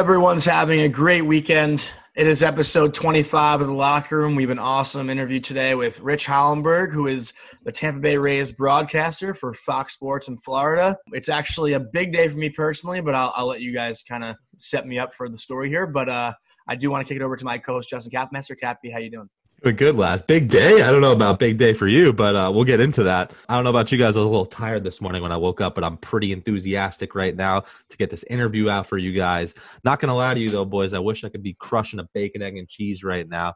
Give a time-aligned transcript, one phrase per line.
[0.00, 1.86] Everyone's having a great weekend.
[2.16, 4.34] It is episode 25 of the Latke Room.
[4.34, 8.50] We have an awesome interview today with Rich Hollenberg, who is the Tampa Bay Rays
[8.50, 10.96] broadcaster for Fox Sports in Florida.
[11.12, 14.24] It's actually a big day for me personally, but I'll, I'll let you guys kind
[14.24, 15.86] of set me up for the story here.
[15.86, 16.32] But uh,
[16.66, 18.58] I do want to kick it over to my co-host Justin Capmaster.
[18.58, 19.28] Cappy, how you doing?
[19.62, 20.80] Doing good, last big day.
[20.80, 23.32] I don't know about big day for you, but uh, we'll get into that.
[23.46, 24.16] I don't know about you guys.
[24.16, 27.14] I was a little tired this morning when I woke up, but I'm pretty enthusiastic
[27.14, 29.54] right now to get this interview out for you guys.
[29.84, 30.94] Not gonna lie to you though, boys.
[30.94, 33.52] I wish I could be crushing a bacon, egg, and cheese right now.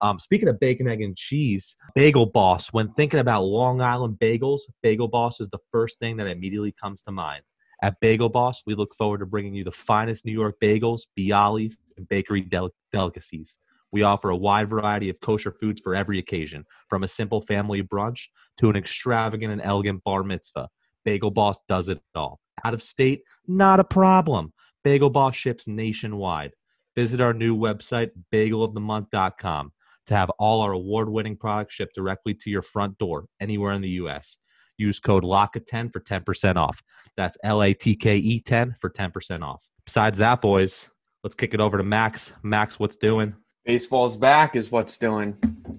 [0.00, 2.72] Um, speaking of bacon, egg, and cheese, Bagel Boss.
[2.72, 7.02] When thinking about Long Island bagels, Bagel Boss is the first thing that immediately comes
[7.02, 7.42] to mind.
[7.80, 11.74] At Bagel Boss, we look forward to bringing you the finest New York bagels, bialys,
[11.96, 13.56] and bakery del- delicacies.
[13.94, 17.80] We offer a wide variety of kosher foods for every occasion, from a simple family
[17.80, 18.22] brunch
[18.58, 20.68] to an extravagant and elegant bar mitzvah.
[21.04, 22.40] Bagel Boss does it all.
[22.64, 23.22] Out of state?
[23.46, 24.52] Not a problem.
[24.82, 26.54] Bagel Boss ships nationwide.
[26.96, 29.72] Visit our new website, bagelofthemonth.com,
[30.06, 33.80] to have all our award winning products shipped directly to your front door anywhere in
[33.80, 34.38] the U.S.
[34.76, 36.82] Use code LATKE10 for 10% off.
[37.16, 39.62] That's L A T K E 10 for 10% off.
[39.86, 40.90] Besides that, boys,
[41.22, 42.32] let's kick it over to Max.
[42.42, 43.36] Max, what's doing?
[43.64, 45.36] Baseball's back is what's doing.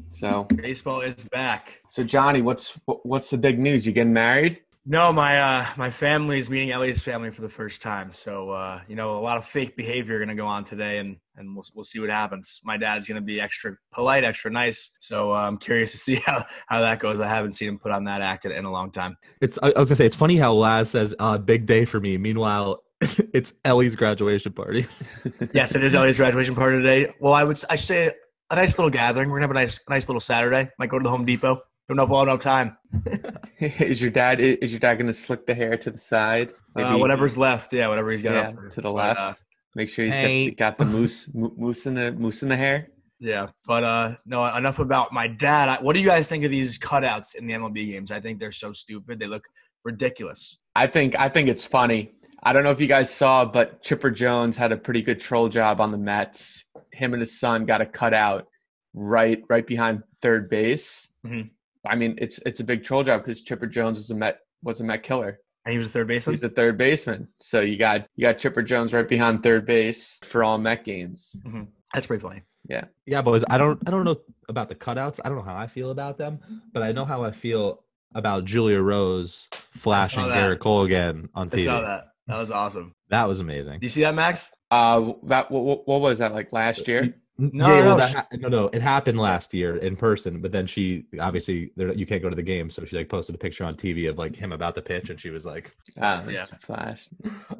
[0.09, 1.81] So baseball is back.
[1.87, 3.85] So Johnny, what's what's the big news?
[3.85, 4.61] You getting married?
[4.87, 8.11] No, my uh, my family is meeting Ellie's family for the first time.
[8.11, 11.17] So uh, you know, a lot of fake behavior going to go on today, and
[11.35, 12.59] and we'll we'll see what happens.
[12.63, 14.89] My dad's going to be extra polite, extra nice.
[14.99, 17.19] So uh, I'm curious to see how how that goes.
[17.19, 19.15] I haven't seen him put on that act in, in a long time.
[19.41, 22.17] It's I was gonna say it's funny how Laz says uh, big day for me.
[22.17, 22.81] Meanwhile,
[23.33, 24.85] it's Ellie's graduation party.
[25.53, 27.13] yes, it is Ellie's graduation party today.
[27.19, 28.11] Well, I would I say
[28.49, 29.29] a nice little gathering.
[29.29, 30.69] We're gonna have a nice nice little Saturday.
[30.79, 31.61] Might go to the Home Depot.
[31.87, 32.77] Don't know if we'll have enough time.
[33.59, 36.53] is your dad is your dad gonna slick the hair to the side?
[36.75, 37.73] Uh, whatever's left.
[37.73, 38.33] Yeah, whatever he's got.
[38.33, 39.19] Yeah, to the left.
[39.19, 39.33] But, uh,
[39.75, 40.51] Make sure he's hey.
[40.51, 42.87] got, got the moose moose in the moose in the hair.
[43.19, 45.67] Yeah, but uh no, enough about my dad.
[45.67, 48.09] I, what do you guys think of these cutouts in the MLB games?
[48.09, 49.19] I think they're so stupid.
[49.19, 49.47] They look
[49.83, 50.59] ridiculous.
[50.75, 52.13] I think I think it's funny.
[52.45, 55.49] I don't know if you guys saw, but Chipper Jones had a pretty good troll
[55.49, 56.65] job on the Mets.
[56.93, 58.47] Him and his son got a cutout
[58.93, 61.09] right right behind third base.
[61.25, 61.47] Mm-hmm.
[61.87, 64.79] I mean, it's it's a big troll job because Chipper Jones was a Met was
[64.79, 65.39] a Met killer.
[65.65, 66.33] And he was a third baseman.
[66.35, 67.27] He's a third baseman.
[67.39, 71.35] So you got you got Chipper Jones right behind third base for all Met games.
[71.43, 71.63] Mm-hmm.
[71.95, 72.43] That's pretty funny.
[72.69, 72.85] Yeah.
[73.07, 73.43] Yeah, boys.
[73.49, 75.19] I don't I don't know about the cutouts.
[75.25, 76.39] I don't know how I feel about them,
[76.71, 82.03] but I know how I feel about Julia Rose flashing Gerrit Cole again on TV.
[82.27, 82.33] I saw that.
[82.33, 82.93] That was awesome.
[83.09, 83.79] That was amazing.
[83.81, 84.51] You see that, Max?
[84.71, 87.15] Uh, that what, what was that like last year?
[87.37, 91.05] No, yeah, no, no, no, no, It happened last year in person, but then she
[91.19, 94.09] obviously you can't go to the game, so she like posted a picture on TV
[94.09, 97.09] of like him about the pitch, and she was like, "Ah, yeah, flash,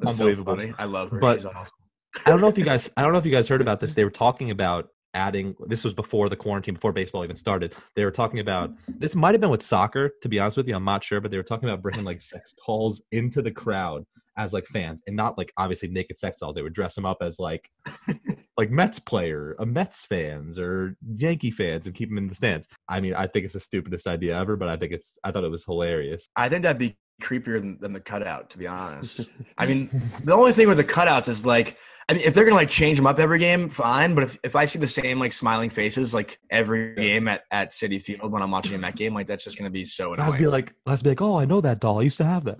[0.06, 1.18] unbelievable." So I love her.
[1.18, 1.76] But awesome.
[2.24, 3.92] I don't know if you guys, I don't know if you guys heard about this.
[3.92, 5.54] They were talking about adding.
[5.66, 7.74] This was before the quarantine, before baseball even started.
[7.94, 9.14] They were talking about this.
[9.14, 10.74] Might have been with soccer, to be honest with you.
[10.74, 14.06] I'm not sure, but they were talking about bringing like sex dolls into the crowd
[14.36, 16.54] as like fans and not like obviously naked sex dolls.
[16.54, 17.68] They would dress them up as like
[18.56, 22.66] like Mets player, a Mets fans or Yankee fans and keep them in the stands.
[22.88, 25.44] I mean, I think it's the stupidest idea ever, but I think it's I thought
[25.44, 26.28] it was hilarious.
[26.36, 29.28] I think that'd be creepier than, than the cutout, to be honest.
[29.58, 29.88] I mean,
[30.24, 31.76] the only thing with the cutouts is like
[32.08, 34.14] I mean, if they're gonna like change them up every game, fine.
[34.14, 37.72] But if, if I see the same like smiling faces like every game at, at
[37.72, 40.28] Citi Field when I'm watching a Met game, like that's just gonna be so annoying.
[40.28, 41.98] Let's be like, let's be like, oh, I know that doll.
[41.98, 42.58] I used to have that.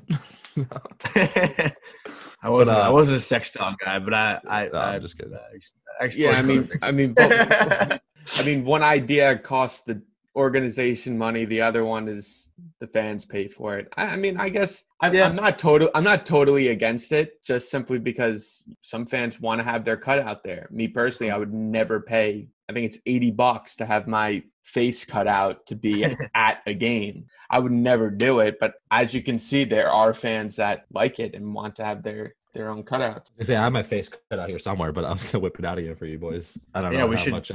[2.43, 2.76] I wasn't.
[2.76, 4.41] Uh, I wasn't a sex doll guy, but I.
[4.49, 5.35] I, no, I am just kidding.
[5.35, 8.00] Uh, yeah, I mean, I mean, both, I
[8.44, 10.02] mean, one idea costs the
[10.37, 11.44] organization money.
[11.44, 13.88] The other one is the fans pay for it.
[13.97, 15.27] I, I mean, I guess I'm, yeah.
[15.27, 15.91] I'm not total.
[15.94, 20.19] I'm not totally against it, just simply because some fans want to have their cut
[20.19, 20.69] out there.
[20.71, 22.49] Me personally, I would never pay.
[22.69, 26.05] I think it's eighty bucks to have my face cut out to be
[26.35, 27.27] at a game.
[27.50, 31.19] I would never do it, but as you can see, there are fans that like
[31.19, 33.31] it and want to have their their own cutouts.
[33.38, 35.79] If I have my face cut out here somewhere, but I'm gonna whip it out
[35.79, 36.59] again for you boys.
[36.75, 37.53] I don't yeah, know we how should, much.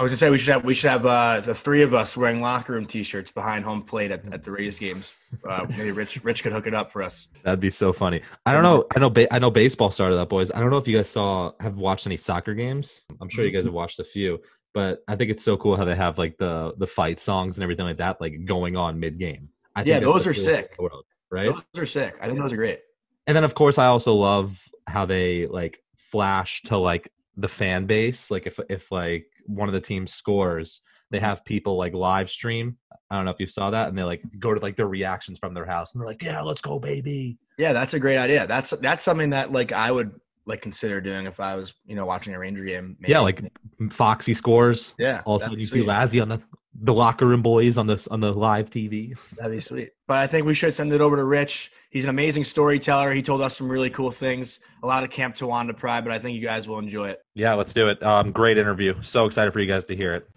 [0.00, 2.16] I, was gonna say we should have we should have uh, the three of us
[2.16, 5.14] wearing latke room T-shirts behind home plate at, at the Rays games.
[5.46, 7.28] Uh, maybe Rich Rich could hook it up for us.
[7.42, 8.22] That'd be so funny.
[8.46, 8.86] I don't know.
[8.96, 9.10] I know.
[9.10, 10.50] Ba- I know baseball started up, boys.
[10.52, 13.02] I don't know if you guys saw have watched any soccer games.
[13.20, 14.40] I'm sure you guys have watched a few,
[14.72, 17.62] but I think it's so cool how they have like the the fight songs and
[17.62, 19.50] everything like that, like going on mid game.
[19.84, 20.76] Yeah, those are sick.
[20.78, 21.54] World, right?
[21.74, 22.16] Those are sick.
[22.22, 22.80] I think those are great.
[23.26, 27.86] And then of course I also love how they like flash to like the fan
[27.86, 28.30] base.
[28.30, 32.76] Like if if like one of the teams scores, they have people like live stream.
[33.10, 35.38] I don't know if you saw that, and they like go to like their reactions
[35.38, 38.46] from their house, and they're like, "Yeah, let's go, baby." Yeah, that's a great idea.
[38.46, 40.12] That's that's something that like I would
[40.46, 42.96] like consider doing if I was, you know, watching a Ranger game.
[43.00, 43.12] Maybe.
[43.12, 43.42] Yeah, like
[43.90, 44.94] Foxy scores.
[44.98, 45.22] Yeah.
[45.24, 45.82] Also, you sweet.
[45.82, 46.42] see Lazzy on the
[46.74, 49.18] the latke room boys on the on the live TV.
[49.36, 49.90] That'd be sweet.
[50.06, 51.72] But I think we should send it over to Rich.
[51.90, 53.12] He's an amazing storyteller.
[53.12, 54.60] He told us some really cool things.
[54.82, 57.24] A lot of Camp Towanda pride, but I think you guys will enjoy it.
[57.34, 58.00] Yeah, let's do it.
[58.02, 58.94] Um, great interview.
[59.02, 60.30] So excited for you guys to hear it.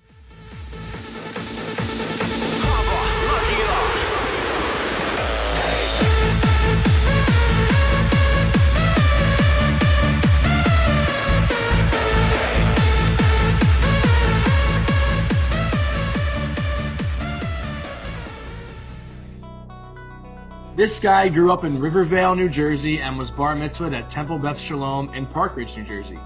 [20.83, 24.59] This guy grew up in Rivervale, New Jersey, and was bar mitzvahed at Temple Beth
[24.59, 26.19] Shalom in Park Ridge, New Jersey.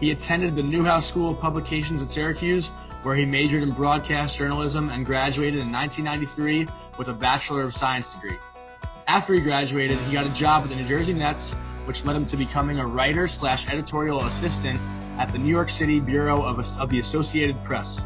[0.00, 2.68] He attended the Newhouse School of Publications at Syracuse,
[3.02, 6.66] where he majored in broadcast journalism and graduated in 1993
[6.96, 8.38] with a Bachelor of Science degree.
[9.06, 11.52] After he graduated, he got a job at the New Jersey Nets,
[11.84, 14.80] which led him to becoming a writer slash editorial assistant
[15.18, 17.98] at the New York City Bureau of, of the Associated Press.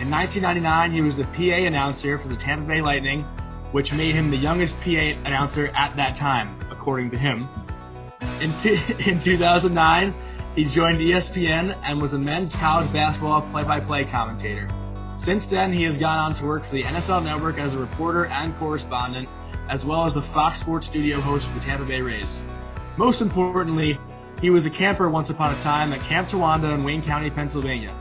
[0.00, 3.26] In 1999, he was the PA announcer for the Tampa Bay Lightning
[3.72, 4.90] which made him the youngest PA
[5.24, 7.48] announcer at that time, according to him.
[8.40, 8.80] In, t-
[9.10, 10.14] in 2009,
[10.54, 14.68] he joined ESPN and was a men's college basketball play-by-play commentator.
[15.16, 18.26] Since then, he has gone on to work for the NFL Network as a reporter
[18.26, 19.28] and correspondent,
[19.68, 22.40] as well as the Fox Sports studio host for the Tampa Bay Rays.
[22.96, 23.98] Most importantly,
[24.40, 27.94] he was a camper once upon a time at Camp Towanda in Wayne County, Pennsylvania.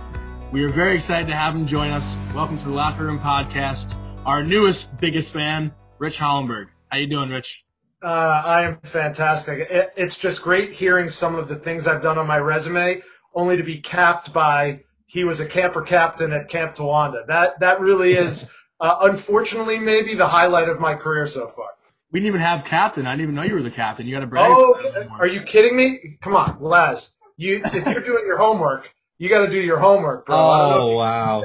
[0.52, 2.16] We are very excited to have him join us.
[2.34, 3.98] Welcome to the Latke Room Podcast
[4.28, 6.68] our newest biggest fan, Rich Hollenberg.
[6.90, 7.64] How you doing, Rich?
[8.04, 9.60] Uh, I am fantastic.
[9.72, 13.02] It, it's just great hearing some of the things I've done on my resume,
[13.34, 17.26] only to be capped by he was a camper captain at Camp Towanda.
[17.28, 18.52] That that really is,
[18.82, 21.70] uh, unfortunately, maybe the highlight of my career so far.
[22.12, 23.08] We didn't even have captain.
[23.08, 24.06] I didn't even know you were the captain.
[24.06, 24.52] You got to brag.
[24.54, 26.18] Oh, are you kidding me?
[26.22, 27.16] Come on, Laz.
[27.38, 30.36] You if you're doing your homework, you got to do your homework, bro.
[30.38, 31.44] Oh wow.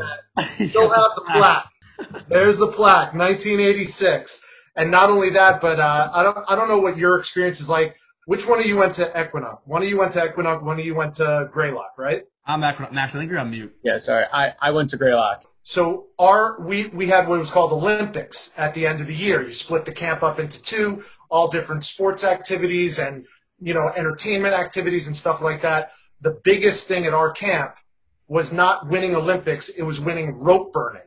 [0.67, 1.72] Still have the plaque.
[2.29, 4.43] There's the plaque, 1986.
[4.77, 7.69] And not only that, but uh, I don't I don't know what your experience is
[7.69, 7.97] like.
[8.27, 9.63] Which one of you went to Equinox?
[9.67, 10.63] One of you went to Equinox.
[10.63, 12.25] One of you went to Greylock, right?
[12.47, 12.95] I'm Equinox.
[12.95, 13.75] Max, I think you're on mute.
[13.83, 14.25] Yeah, sorry.
[14.33, 15.45] I, I went to Greylock.
[15.65, 19.43] So our we we had what was called Olympics at the end of the year.
[19.43, 23.27] You split the camp up into two, all different sports activities and
[23.61, 25.93] you know entertainment activities and stuff like that.
[26.21, 27.75] The biggest thing at our camp
[28.27, 31.03] was not winning Olympics; it was winning rope burning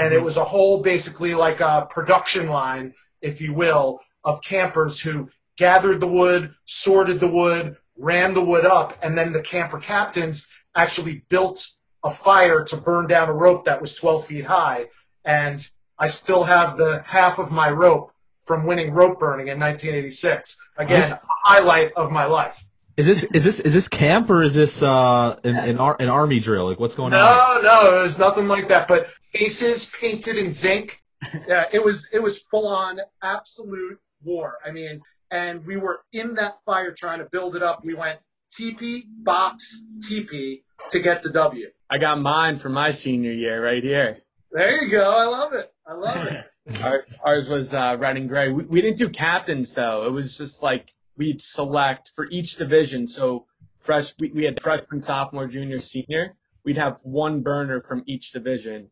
[0.00, 4.98] and it was a whole basically like a production line, if you will, of campers
[4.98, 9.78] who gathered the wood, sorted the wood, ran the wood up, and then the camper
[9.78, 11.68] captains actually built
[12.02, 14.86] a fire to burn down a rope that was 12 feet high.
[15.26, 18.10] And I still have the half of my rope
[18.46, 20.56] from winning rope burning in 1986.
[20.78, 22.64] Again, this, a highlight of my life.
[23.00, 26.10] Is this is this is this camp or is this uh an an, ar- an
[26.10, 26.68] army drill?
[26.68, 27.64] Like what's going no, on?
[27.64, 28.88] No, no, it was nothing like that.
[28.88, 31.02] But faces painted in zinc.
[31.46, 34.56] Yeah, it was it was full on absolute war.
[34.64, 37.84] I mean, and we were in that fire trying to build it up.
[37.84, 38.18] We went
[38.58, 41.68] TP box TP to get the W.
[41.90, 44.18] I got mine for my senior year right here.
[44.52, 45.10] There you go.
[45.10, 45.72] I love it.
[45.86, 46.46] I love it.
[46.82, 48.50] Our, ours was uh, red and gray.
[48.50, 50.06] We, we didn't do captains though.
[50.06, 53.06] It was just like we'd select for each division.
[53.06, 53.44] So
[53.78, 56.34] fresh, we, we had freshman, sophomore, junior, senior.
[56.64, 58.88] We'd have one burner from each division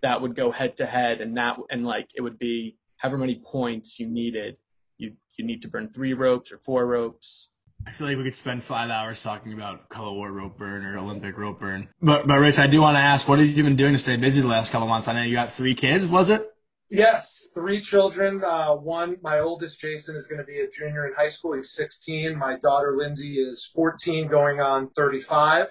[0.00, 3.42] that would go head to head and that, and like it would be however many
[3.44, 4.58] points you needed.
[4.96, 7.48] You, you need to burn three ropes or four ropes.
[7.84, 10.98] I feel like we could spend five hours talking about color war rope burn or
[10.98, 11.88] Olympic rope burn.
[12.00, 14.14] But, but Rich, I do want to ask, what have you been doing to stay
[14.14, 15.08] busy the last couple months?
[15.08, 16.48] I know you got three kids, was it?
[16.94, 18.44] Yes, three children.
[18.44, 21.54] Uh, one, my oldest Jason is going to be a junior in high school.
[21.54, 22.36] He's 16.
[22.36, 25.68] My daughter Lindsay is 14, going on 35,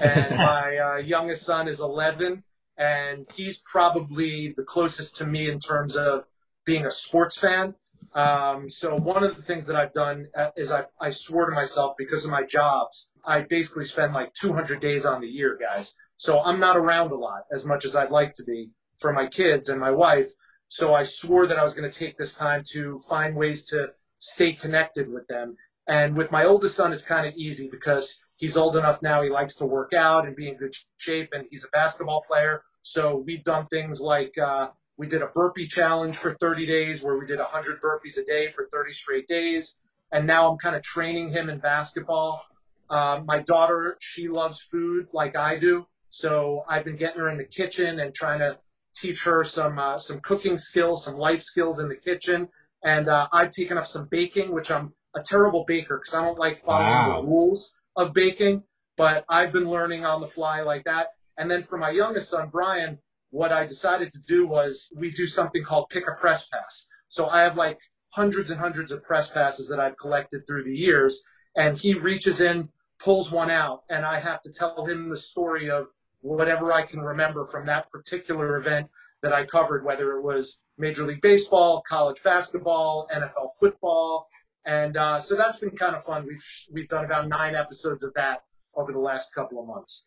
[0.00, 2.42] and my uh, youngest son is 11,
[2.76, 6.24] and he's probably the closest to me in terms of
[6.64, 7.76] being a sports fan.
[8.12, 11.54] Um, so one of the things that I've done uh, is I, I swore to
[11.54, 15.94] myself because of my jobs, I basically spend like 200 days on the year, guys.
[16.16, 19.28] So I'm not around a lot as much as I'd like to be for my
[19.28, 20.28] kids and my wife.
[20.68, 23.88] So I swore that I was going to take this time to find ways to
[24.18, 25.56] stay connected with them.
[25.88, 29.22] And with my oldest son, it's kind of easy because he's old enough now.
[29.22, 32.62] He likes to work out and be in good shape, and he's a basketball player.
[32.82, 37.16] So we've done things like uh, we did a burpee challenge for 30 days where
[37.16, 39.76] we did 100 burpees a day for 30 straight days.
[40.12, 42.42] And now I'm kind of training him in basketball.
[42.88, 45.86] Uh, my daughter, she loves food like I do.
[46.08, 48.58] So I've been getting her in the kitchen and trying to
[49.00, 52.48] teach her some uh, some cooking skills, some life skills in the kitchen.
[52.84, 56.38] And uh, I've taken up some baking, which I'm a terrible baker because I don't
[56.38, 57.20] like following wow.
[57.20, 58.62] the rules of baking,
[58.96, 61.08] but I've been learning on the fly like that.
[61.38, 62.98] And then for my youngest son, Brian,
[63.30, 66.86] what I decided to do was we do something called pick a press pass.
[67.08, 67.78] So I have like
[68.10, 71.22] hundreds and hundreds of press passes that I've collected through the years.
[71.56, 75.70] And he reaches in, pulls one out, and I have to tell him the story
[75.70, 75.86] of
[76.20, 78.88] whatever I can remember from that particular event
[79.22, 84.28] that I covered, whether it was Major League Baseball, college basketball, NFL football.
[84.64, 86.26] And uh, so that's been kind of fun.
[86.26, 88.42] We've we've done about nine episodes of that
[88.74, 90.04] over the last couple of months.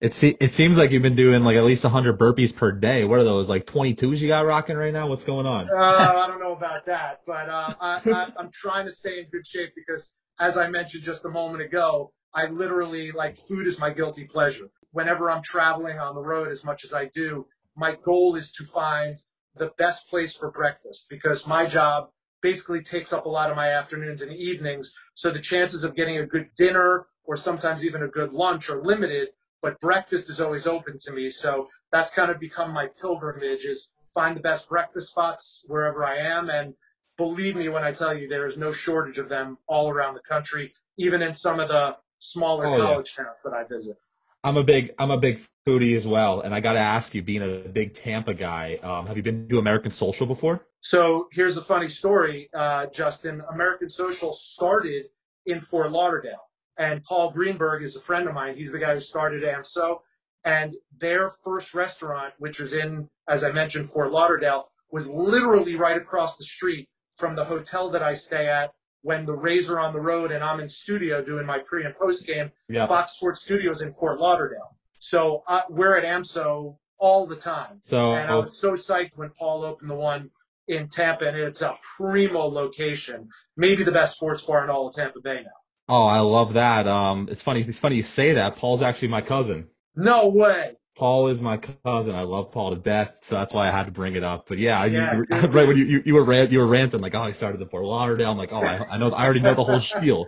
[0.00, 3.04] It se- it seems like you've been doing like at least 100 burpees per day.
[3.04, 5.08] What are those like 22s you got rocking right now?
[5.08, 5.68] What's going on?
[5.68, 9.26] Uh, I don't know about that, but uh, I, I, I'm trying to stay in
[9.30, 13.78] good shape because, as I mentioned just a moment ago, I literally like food is
[13.78, 14.68] my guilty pleasure.
[14.92, 18.64] Whenever I'm traveling on the road as much as I do, my goal is to
[18.64, 19.16] find
[19.56, 23.70] the best place for breakfast because my job basically takes up a lot of my
[23.70, 24.94] afternoons and evenings.
[25.14, 28.82] So the chances of getting a good dinner or sometimes even a good lunch are
[28.82, 29.28] limited,
[29.60, 31.30] but breakfast is always open to me.
[31.30, 36.18] So that's kind of become my pilgrimage is find the best breakfast spots wherever I
[36.18, 36.48] am.
[36.48, 36.74] And
[37.16, 40.22] believe me when I tell you there is no shortage of them all around the
[40.28, 43.24] country, even in some of the smaller oh, college yeah.
[43.24, 43.96] towns that I visit.
[44.44, 47.22] I'm a big I'm a big foodie as well, and I got to ask you,
[47.22, 50.66] being a big Tampa guy, um, have you been to American Social before?
[50.80, 53.42] So here's a funny story, uh, Justin.
[53.52, 55.06] American Social started
[55.46, 58.54] in Fort Lauderdale, and Paul Greenberg is a friend of mine.
[58.56, 59.98] He's the guy who started AMSO,
[60.44, 65.96] and their first restaurant, which is in, as I mentioned, Fort Lauderdale, was literally right
[65.96, 69.92] across the street from the hotel that I stay at when the Rays are on
[69.92, 72.86] the road and I'm in studio doing my pre and post game, yeah.
[72.86, 74.76] Fox Sports Studios in Fort Lauderdale.
[74.98, 77.80] So uh, we're at AMSO all the time.
[77.82, 80.30] So and I was so psyched when Paul opened the one
[80.66, 84.94] in Tampa, and it's a primo location, maybe the best sports bar in all of
[84.94, 85.50] Tampa Bay now.
[85.88, 86.86] Oh, I love that.
[86.86, 87.62] Um, it's funny.
[87.62, 88.56] It's funny you say that.
[88.56, 89.68] Paul's actually my cousin.
[89.96, 90.76] No way.
[90.98, 92.16] Paul is my cousin.
[92.16, 94.46] I love Paul to death, so that's why I had to bring it up.
[94.48, 97.00] But yeah, yeah you, you, right when you, you, you were rant, you were ranting
[97.00, 98.32] like, oh, I started the Fort Lauderdale.
[98.32, 100.26] I'm like, oh, I, I know, I already know the whole spiel.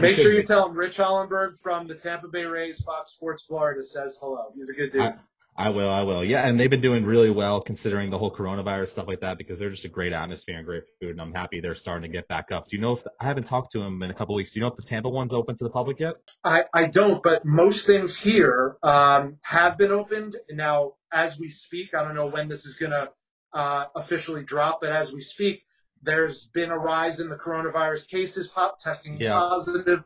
[0.00, 3.84] Make sure you tell him Rich Hollenberg from the Tampa Bay Rays, Fox Sports Florida
[3.84, 4.52] says hello.
[4.56, 5.02] He's a good dude.
[5.02, 5.14] I,
[5.58, 6.24] I will, I will.
[6.24, 9.58] Yeah, and they've been doing really well considering the whole coronavirus stuff like that because
[9.58, 12.28] they're just a great atmosphere and great food, and I'm happy they're starting to get
[12.28, 12.68] back up.
[12.68, 14.52] Do you know if I haven't talked to them in a couple weeks?
[14.52, 16.14] Do you know if the Tampa one's open to the public yet?
[16.44, 20.36] I, I don't, but most things here um, have been opened.
[20.48, 23.08] Now, as we speak, I don't know when this is going to
[23.52, 25.64] uh, officially drop, but as we speak,
[26.02, 29.32] there's been a rise in the coronavirus cases, pop testing yeah.
[29.32, 30.04] positive.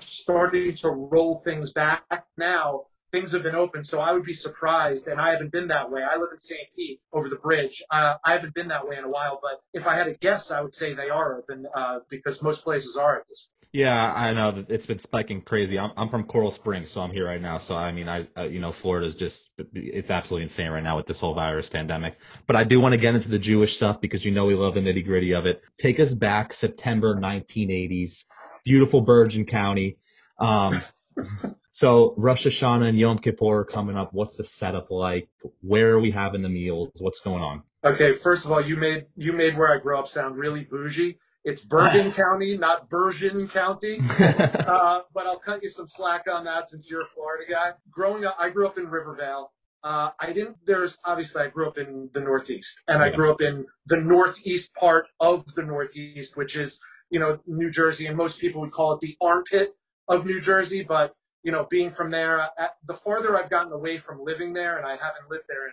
[0.00, 2.02] Starting to roll things back
[2.36, 5.06] now things have been open, so I would be surprised.
[5.06, 6.02] And I haven't been that way.
[6.02, 6.60] I live in St.
[6.76, 7.82] Pete over the bridge.
[7.90, 10.50] Uh, I haven't been that way in a while, but if I had to guess,
[10.50, 13.48] I would say they are open uh, because most places are at this.
[13.72, 15.78] Yeah, I know that it's been spiking crazy.
[15.78, 17.58] I'm I'm from Coral Springs, so I'm here right now.
[17.58, 21.04] So I mean, I uh, you know, Florida's just it's absolutely insane right now with
[21.04, 22.16] this whole virus pandemic.
[22.46, 24.72] But I do want to get into the Jewish stuff because you know we love
[24.72, 25.60] the nitty gritty of it.
[25.78, 28.24] Take us back September 1980s,
[28.64, 29.98] beautiful Bergen County.
[30.40, 30.80] Um,
[31.78, 34.12] So Rosh Hashanah and Yom Kippur are coming up.
[34.12, 35.28] What's the setup like?
[35.60, 36.90] Where are we having the meals?
[36.98, 37.62] What's going on?
[37.84, 41.20] Okay, first of all, you made you made where I grew up sound really bougie.
[41.44, 44.00] It's Bergen County, not Bergen County.
[44.18, 47.70] uh, but I'll cut you some slack on that since you're a Florida guy.
[47.92, 49.52] Growing up, I grew up in Rivervale.
[49.84, 50.56] Uh, I didn't.
[50.66, 54.74] There's obviously I grew up in the Northeast, and I grew up in the Northeast
[54.74, 58.94] part of the Northeast, which is you know New Jersey, and most people would call
[58.94, 59.76] it the armpit
[60.08, 63.98] of New Jersey, but you know, being from there, at, the farther I've gotten away
[63.98, 65.72] from living there, and I haven't lived there in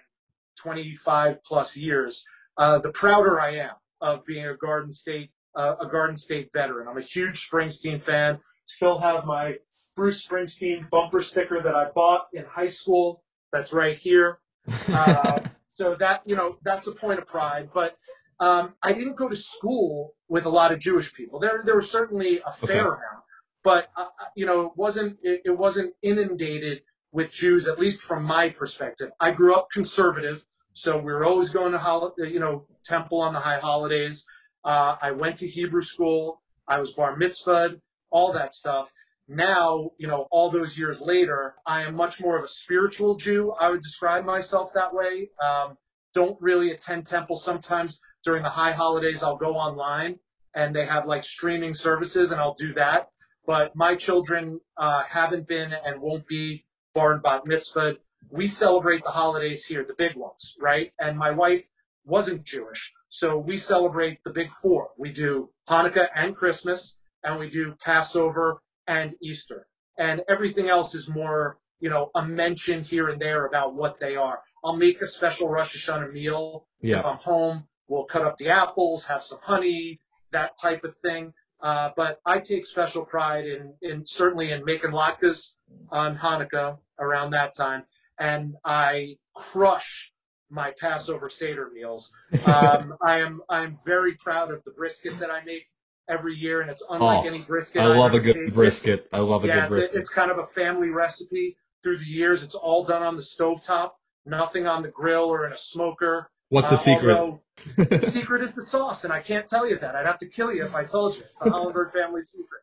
[0.57, 2.25] 25 plus years,
[2.57, 6.87] uh, the prouder I am of being a Garden State, uh, a Garden State veteran.
[6.87, 8.39] I'm a huge Springsteen fan.
[8.65, 9.57] Still have my
[9.95, 13.23] Bruce Springsteen bumper sticker that I bought in high school.
[13.51, 14.39] That's right here.
[14.87, 17.69] Uh, so that, you know, that's a point of pride.
[17.73, 17.97] But
[18.39, 21.39] um, I didn't go to school with a lot of Jewish people.
[21.39, 23.01] There, there was certainly a fair okay.
[23.01, 23.24] amount
[23.65, 28.01] but uh, uh, you know, it wasn't it, it wasn't inundated with Jews, at least
[28.01, 29.09] from my perspective.
[29.19, 33.33] I grew up conservative, so we were always going to hol- you know temple on
[33.33, 34.23] the high holidays.
[34.63, 36.41] Uh, I went to Hebrew school.
[36.67, 37.81] I was bar mitzvahed,
[38.11, 38.93] all that stuff.
[39.27, 43.51] Now, you know, all those years later, I am much more of a spiritual Jew.
[43.59, 45.31] I would describe myself that way.
[45.43, 45.75] Um,
[46.13, 47.35] don't really attend temple.
[47.35, 50.19] Sometimes during the high holidays, I'll go online
[50.53, 53.09] and they have like streaming services and I'll do that
[53.45, 57.97] but my children uh, haven't been and won't be bar and bat mitzvah.
[58.31, 60.91] We celebrate the holidays here, the big ones, right?
[60.99, 61.65] And my wife
[62.05, 64.89] wasn't Jewish, so we celebrate the big four.
[64.97, 69.67] We do Hanukkah and Christmas, and we do Passover and Easter.
[69.97, 74.15] And everything else is more, you know, a mention here and there about what they
[74.15, 74.39] are.
[74.63, 76.99] I'll make a special Rosh Hashanah meal yeah.
[76.99, 77.67] if I'm home.
[77.87, 79.99] We'll cut up the apples, have some honey,
[80.31, 81.33] that type of thing.
[81.61, 85.53] Uh, but I take special pride in, in certainly in making latkes
[85.89, 87.83] on Hanukkah around that time,
[88.19, 90.11] and I crush
[90.49, 92.13] my Passover Seder meals.
[92.45, 95.65] Um, I am I'm very proud of the brisket that I make
[96.07, 97.81] every year, and it's unlike oh, any brisket.
[97.81, 98.55] I love a good tasted.
[98.55, 99.07] brisket.
[99.11, 99.89] I love a yeah, good brisket.
[99.91, 102.43] It's, it's kind of a family recipe through the years.
[102.43, 106.29] It's all done on the stove top, nothing on the grill or in a smoker.
[106.49, 107.39] What's the secret?
[107.77, 109.95] the secret is the sauce, and I can't tell you that.
[109.95, 111.23] I'd have to kill you if I told you.
[111.23, 112.61] It's a Hollenberg family secret.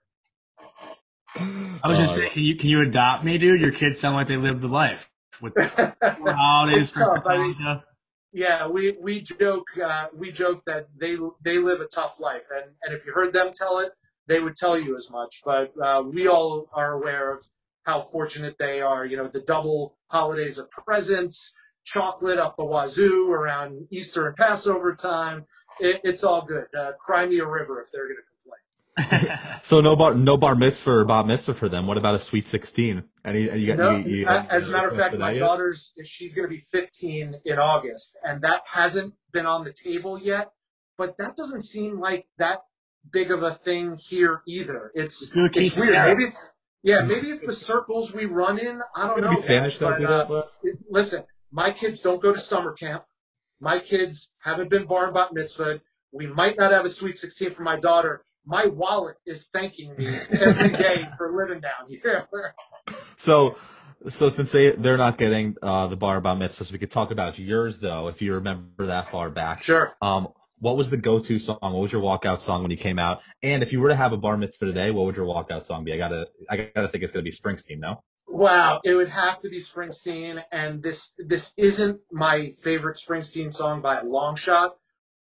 [1.34, 3.60] I was just uh, saying, can you can you adopt me, dude?
[3.60, 5.10] Your kids sound like they lived the life
[5.40, 5.54] with
[6.02, 7.80] holidays for I mean,
[8.32, 12.70] Yeah, we we joke uh, we joke that they they live a tough life, and
[12.84, 13.92] and if you heard them tell it,
[14.26, 15.40] they would tell you as much.
[15.44, 17.42] But uh, we all are aware of
[17.84, 19.04] how fortunate they are.
[19.04, 21.52] You know, the double holidays of presents,
[21.84, 25.46] chocolate up the wazoo around Easter and Passover time.
[25.80, 26.66] It, it's all good.
[26.78, 29.38] Uh, cry me a river if they're going to complain.
[29.62, 31.86] so no bar, no bar mitzvah or bar mitzvah for them.
[31.86, 33.04] What about a sweet sixteen?
[33.24, 36.54] Any, you, no, you, you, as a matter of fact, my daughter's she's going to
[36.54, 40.50] be 15 in August, and that hasn't been on the table yet.
[40.98, 42.64] But that doesn't seem like that
[43.10, 44.92] big of a thing here either.
[44.94, 45.92] It's, it's weird.
[45.92, 48.82] Maybe it's yeah, maybe it's the circles we run in.
[48.94, 49.40] I don't know.
[49.40, 50.42] Spanish but, uh,
[50.90, 53.04] listen, my kids don't go to summer camp.
[53.60, 55.80] My kids haven't been bar bat mitzvah.
[56.10, 58.24] We might not have a sweet 16 for my daughter.
[58.44, 62.26] My wallet is thanking me every day for living down here.
[63.16, 63.56] so,
[64.08, 67.38] so since they they're not getting uh, the bar bat mitzvahs, we could talk about
[67.38, 69.62] yours though, if you remember that far back.
[69.62, 69.92] Sure.
[70.02, 71.58] Um, what was the go-to song?
[71.60, 73.20] What was your walkout song when you came out?
[73.42, 75.84] And if you were to have a bar mitzvah today, what would your walkout song
[75.84, 75.92] be?
[75.92, 78.02] I gotta, I gotta think it's gonna be Springsteen, no?
[78.32, 83.82] Wow, it would have to be Springsteen, and this this isn't my favorite Springsteen song
[83.82, 84.74] by a long shot,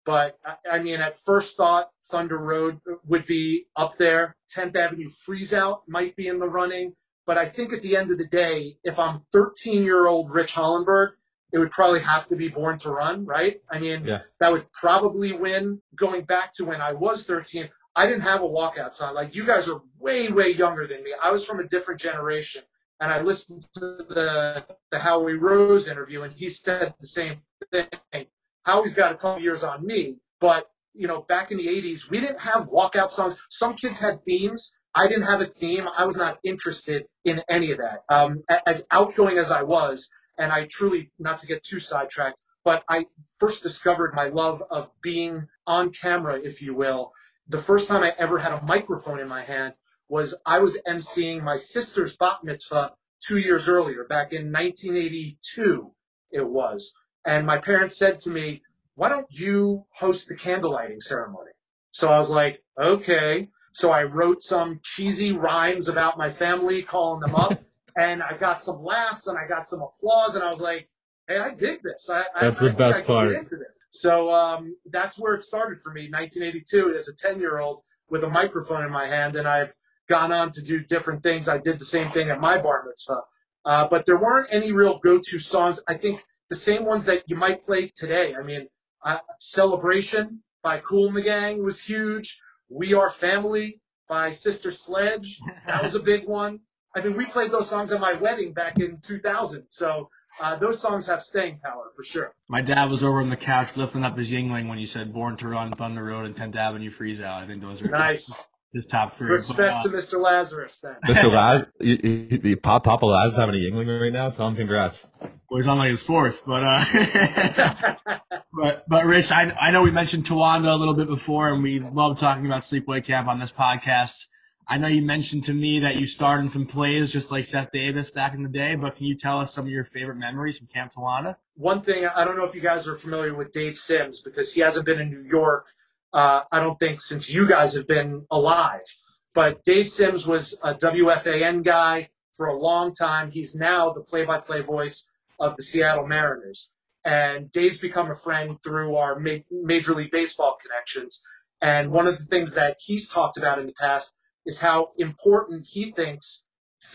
[0.04, 4.34] but I, I mean, at first thought, Thunder Road would be up there.
[4.56, 6.94] 10th Avenue Freeze Out might be in the running,
[7.26, 10.54] but I think at the end of the day, if I'm 13 year old Rich
[10.54, 11.10] Hollenberg,
[11.52, 13.60] it would probably have to be Born to Run, right?
[13.70, 14.22] I mean, yeah.
[14.40, 15.80] that would probably win.
[15.94, 19.14] Going back to when I was 13, I didn't have a walkout song.
[19.14, 21.14] Like you guys are way, way younger than me.
[21.22, 22.62] I was from a different generation
[23.00, 27.40] and I listened to the the Howie Rose interview, and he said the same
[27.72, 28.26] thing.
[28.64, 32.20] Howie's got a couple years on me, but you know, back in the '80s, we
[32.20, 33.36] didn't have walkout songs.
[33.50, 34.74] Some kids had themes.
[34.94, 35.86] I didn't have a theme.
[35.96, 38.04] I was not interested in any of that.
[38.08, 42.82] Um, as outgoing as I was, and I truly, not to get too sidetracked, but
[42.88, 43.06] I
[43.38, 47.12] first discovered my love of being on camera, if you will.
[47.48, 49.74] The first time I ever had a microphone in my hand
[50.08, 52.92] was I was emceeing my sister's bat mitzvah
[53.26, 55.92] two years earlier, back in 1982
[56.30, 56.94] it was.
[57.24, 58.62] And my parents said to me,
[58.94, 61.50] why don't you host the candlelighting ceremony?
[61.90, 63.48] So I was like, okay.
[63.72, 67.62] So I wrote some cheesy rhymes about my family, calling them up,
[67.96, 70.88] and I got some laughs and I got some applause, and I was like,
[71.28, 72.08] hey, I dig this.
[72.08, 73.32] I, that's I, the I, best part.
[73.32, 73.82] Into this.
[73.90, 78.24] So um, that's where it started for me, 1982, as a 10 year old with
[78.24, 79.72] a microphone in my hand, and I've
[80.08, 81.48] gone on to do different things.
[81.48, 83.22] I did the same thing at my bar mitzvah.
[83.64, 85.82] Uh, but there weren't any real go-to songs.
[85.88, 88.34] I think the same ones that you might play today.
[88.38, 88.68] I mean,
[89.04, 92.38] uh, Celebration by Cool and the Gang was huge.
[92.68, 95.40] We Are Family by Sister Sledge.
[95.66, 96.60] That was a big one.
[96.94, 99.64] I mean, we played those songs at my wedding back in 2000.
[99.68, 100.08] So
[100.40, 102.32] uh, those songs have staying power for sure.
[102.48, 105.36] My dad was over on the couch lifting up his Yuengling when you said "Born
[105.38, 107.42] to Run," "Thunder Road," and 10th Avenue Freeze Out.
[107.42, 108.30] I think those are nice
[108.76, 109.30] his top three.
[109.30, 110.20] Respect but, uh, to Mr.
[110.20, 110.96] Lazarus then.
[111.08, 111.32] Mr.
[111.32, 114.30] Laz, you, you, you, Pop Papa Laz having a Yuengling right now.
[114.30, 115.06] Tell him congrats.
[115.20, 117.94] Well, he's on like his fourth, but uh,
[118.52, 121.80] but but Rich, I I know we mentioned Towanda a little bit before, and we
[121.80, 124.26] love talking about sleepaway camp on this podcast.
[124.68, 127.70] I know you mentioned to me that you starred in some plays just like Seth
[127.70, 130.58] Davis back in the day, but can you tell us some of your favorite memories
[130.58, 131.36] from Camp Towanda?
[131.54, 134.60] One thing, I don't know if you guys are familiar with Dave Sims because he
[134.62, 135.66] hasn't been in New York
[136.16, 138.86] uh, I don't think since you guys have been alive.
[139.34, 143.30] But Dave Sims was a WFAN guy for a long time.
[143.30, 145.04] He's now the play-by-play voice
[145.38, 146.70] of the Seattle Mariners.
[147.04, 151.22] And Dave's become a friend through our ma- Major League Baseball connections.
[151.60, 154.14] And one of the things that he's talked about in the past
[154.46, 156.44] is how important he thinks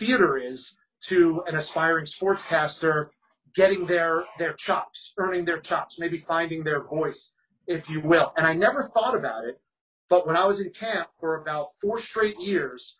[0.00, 3.10] theater is to an aspiring sportscaster
[3.54, 7.32] getting their, their chops, earning their chops, maybe finding their voice
[7.66, 8.32] if you will.
[8.36, 9.60] And I never thought about it,
[10.08, 12.96] But when I was in camp for about four straight years,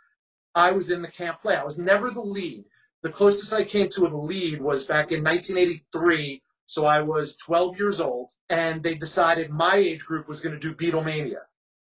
[0.55, 1.57] I was in the camp play.
[1.57, 2.64] I was never the lead.
[3.03, 6.42] The closest I came to a lead was back in 1983.
[6.66, 10.61] So I was 12 years old and they decided my age group was going to
[10.61, 11.42] do Beatlemania.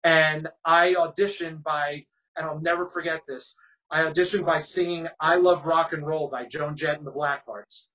[0.05, 2.07] And I auditioned by,
[2.37, 3.57] and I'll never forget this.
[3.91, 7.87] I auditioned by singing I Love Rock and Roll by Joan Jett and the Blackhearts.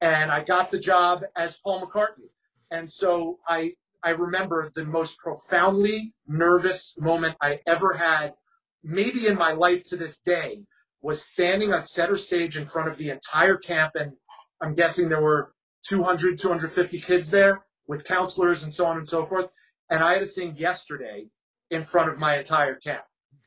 [0.00, 2.30] And I got the job as Paul McCartney.
[2.70, 8.34] And so I, I remember the most profoundly nervous moment I ever had,
[8.82, 10.62] maybe in my life to this day,
[11.02, 13.92] was standing on center stage in front of the entire camp.
[13.94, 14.12] And
[14.60, 15.52] I'm guessing there were
[15.88, 19.48] 200, 250 kids there with counselors and so on and so forth.
[19.90, 21.26] And I had to sing yesterday
[21.70, 23.02] in front of my entire camp.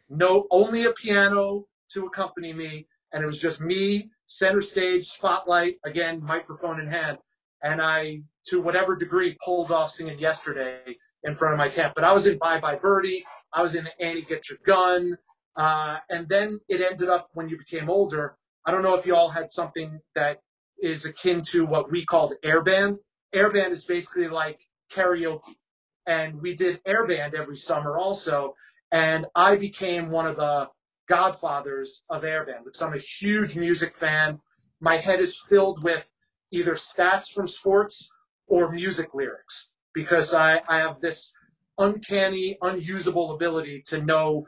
[0.10, 5.78] No, only a piano, to accompany me, and it was just me, center stage, spotlight,
[5.86, 7.18] again, microphone in hand.
[7.63, 11.93] And I, to whatever degree, pulled off singing yesterday in front of my camp.
[11.95, 15.17] But I was in Bye Bye Birdie, I was in Annie Get Your Gun,
[15.56, 18.36] uh, and then it ended up when you became older.
[18.65, 20.41] I don't know if you all had something that
[20.82, 22.97] is akin to what we called airband.
[23.34, 24.60] Airband is basically like
[24.91, 25.58] karaoke.
[26.06, 28.56] And we did airband every summer also.
[28.91, 30.69] And I became one of the
[31.08, 34.39] godfathers of airband because I'm a huge music fan.
[34.82, 36.06] My head is filled with
[36.54, 38.10] either stats from sports
[38.48, 41.34] or music lyrics because I, I have this
[41.78, 44.46] uncanny, unusable ability to know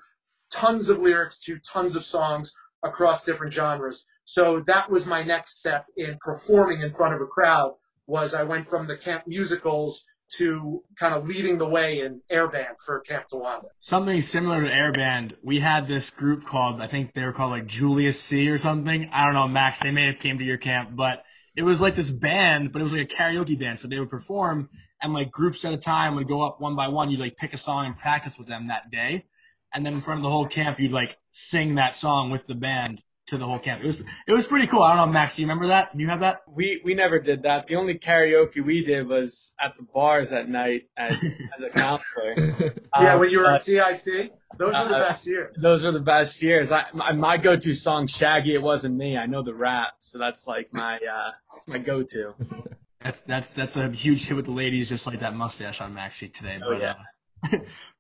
[0.52, 4.06] tons of lyrics to tons of songs across different genres.
[4.24, 7.74] So that was my next step in performing in front of a crowd
[8.08, 10.06] was I went from the camp musicals
[10.38, 13.65] to kind of leading the way in airband for Camp Towanda.
[13.80, 17.68] Something similar to airband, we had this group called, I think they were called like
[17.68, 19.10] Julius C or something.
[19.12, 21.24] I don't know, Max, they may have came to your camp, but
[21.56, 23.80] it was like this band, but it was like a karaoke band.
[23.80, 24.70] So they would perform
[25.02, 27.10] and like groups at a time would go up one by one.
[27.10, 29.26] You'd like pick a song and practice with them that day.
[29.74, 32.56] And then in front of the whole camp, you'd like sing that song with the
[32.56, 33.84] band to the whole camp.
[33.84, 34.82] It was it was pretty cool.
[34.82, 35.96] I don't know, Max, do you remember that?
[35.96, 36.42] Do you have that?
[36.48, 37.68] We we never did that.
[37.68, 41.12] The only karaoke we did was at the bars at night as,
[41.58, 42.36] as a counselor.
[43.00, 45.58] yeah, um, when you were at CIT, those were the uh, best years.
[45.62, 46.72] Those were the best years.
[46.72, 48.54] I my, my go-to song, Shaggy.
[48.54, 49.18] It wasn't me.
[49.18, 52.34] I know the rap, so that's like my uh, that's my go-to.
[53.02, 56.30] That's that's that's a huge hit with the ladies, just like that mustache on Maxie
[56.30, 56.60] today.
[56.64, 56.92] Oh but, yeah.
[56.92, 56.96] Uh,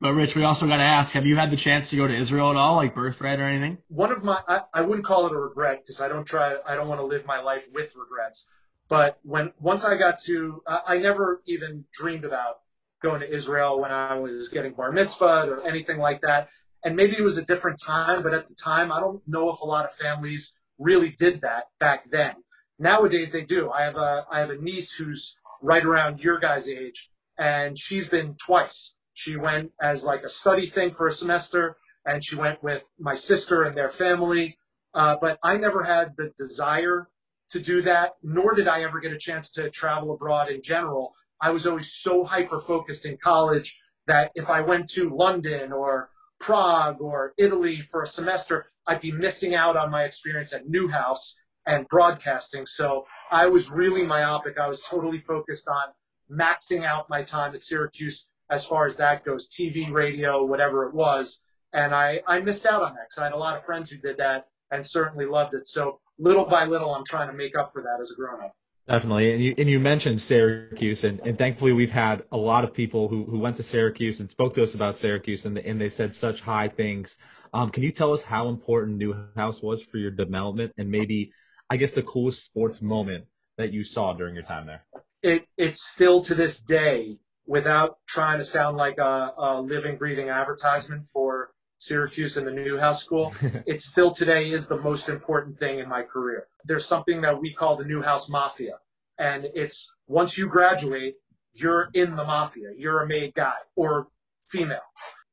[0.01, 2.13] but Rich, we also got to ask: Have you had the chance to go to
[2.13, 3.77] Israel at all, like birthright or anything?
[3.87, 6.75] One of my, I, I wouldn't call it a regret because I don't try, I
[6.75, 8.45] don't want to live my life with regrets.
[8.87, 12.59] But when once I got to, I, I never even dreamed about
[13.01, 16.49] going to Israel when I was getting bar mitzvah or anything like that.
[16.83, 19.59] And maybe it was a different time, but at the time, I don't know if
[19.59, 22.33] a lot of families really did that back then.
[22.77, 23.71] Nowadays, they do.
[23.71, 28.07] I have a, I have a niece who's right around your guys' age, and she's
[28.07, 32.61] been twice she went as like a study thing for a semester, and she went
[32.61, 34.57] with my sister and their family.
[34.93, 37.07] Uh, but I never had the desire
[37.49, 41.13] to do that, nor did I ever get a chance to travel abroad in general.
[41.41, 46.09] I was always so hyper focused in college that if I went to London or
[46.39, 51.39] Prague or Italy for a semester, I'd be missing out on my experience at Newhouse
[51.65, 52.65] and broadcasting.
[52.65, 54.57] So I was really myopic.
[54.59, 55.93] I was totally focused on
[56.29, 60.93] maxing out my time at Syracuse as far as that goes, TV, radio, whatever it
[60.93, 61.41] was.
[61.73, 63.97] And I, I missed out on that because I had a lot of friends who
[63.97, 65.65] did that and certainly loved it.
[65.65, 68.55] So little by little, I'm trying to make up for that as a grown up.
[68.87, 69.33] Definitely.
[69.33, 73.07] And you, and you mentioned Syracuse and, and thankfully we've had a lot of people
[73.07, 76.13] who, who went to Syracuse and spoke to us about Syracuse and, and they said
[76.13, 77.15] such high things.
[77.51, 81.31] Um, can you tell us how important Newhouse was for your development and maybe,
[81.69, 83.25] I guess, the coolest sports moment
[83.57, 84.85] that you saw during your time there?
[85.23, 90.29] It, it's still to this day without trying to sound like a, a living, breathing
[90.29, 93.33] advertisement for Syracuse and the Newhouse School,
[93.65, 96.47] it still today is the most important thing in my career.
[96.65, 98.79] There's something that we call the Newhouse Mafia.
[99.17, 101.15] And it's once you graduate,
[101.53, 102.69] you're in the mafia.
[102.77, 104.07] You're a made guy or
[104.47, 104.79] female.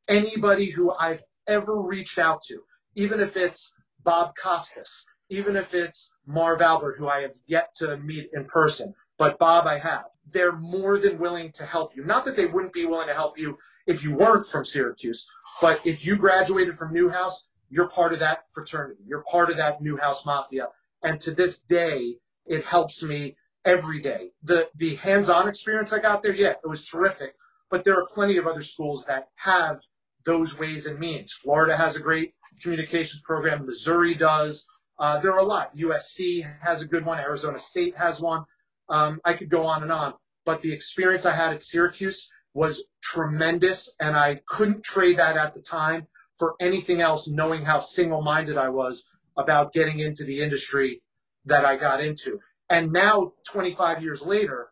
[0.09, 2.61] Anybody who I've ever reached out to,
[2.95, 3.73] even if it's
[4.05, 8.95] Bob Costas, even if it's Marv Albert, who I have yet to meet in person,
[9.19, 10.07] but Bob, I have.
[10.31, 12.05] They're more than willing to help you.
[12.05, 15.29] Not that they wouldn't be willing to help you if you weren't from Syracuse,
[15.61, 19.03] but if you graduated from Newhouse, you're part of that fraternity.
[19.07, 20.69] You're part of that Newhouse mafia.
[21.03, 24.31] And to this day, it helps me every day.
[24.43, 27.35] The, the hands-on experience I got there, yeah, it was terrific.
[27.71, 29.81] But there are plenty of other schools that have
[30.25, 31.33] those ways and means.
[31.33, 33.67] Florida has a great communications program.
[33.67, 34.67] Missouri does.
[34.99, 35.75] Uh, there are a lot.
[35.77, 37.19] USC has a good one.
[37.19, 38.45] Arizona State has one.
[38.89, 40.15] Um, I could go on and on,
[40.45, 45.55] but the experience I had at Syracuse was tremendous, and I couldn't trade that at
[45.55, 49.05] the time for anything else, knowing how single-minded I was
[49.37, 51.03] about getting into the industry
[51.47, 52.41] that I got into.
[52.69, 54.69] And now, 25 years later,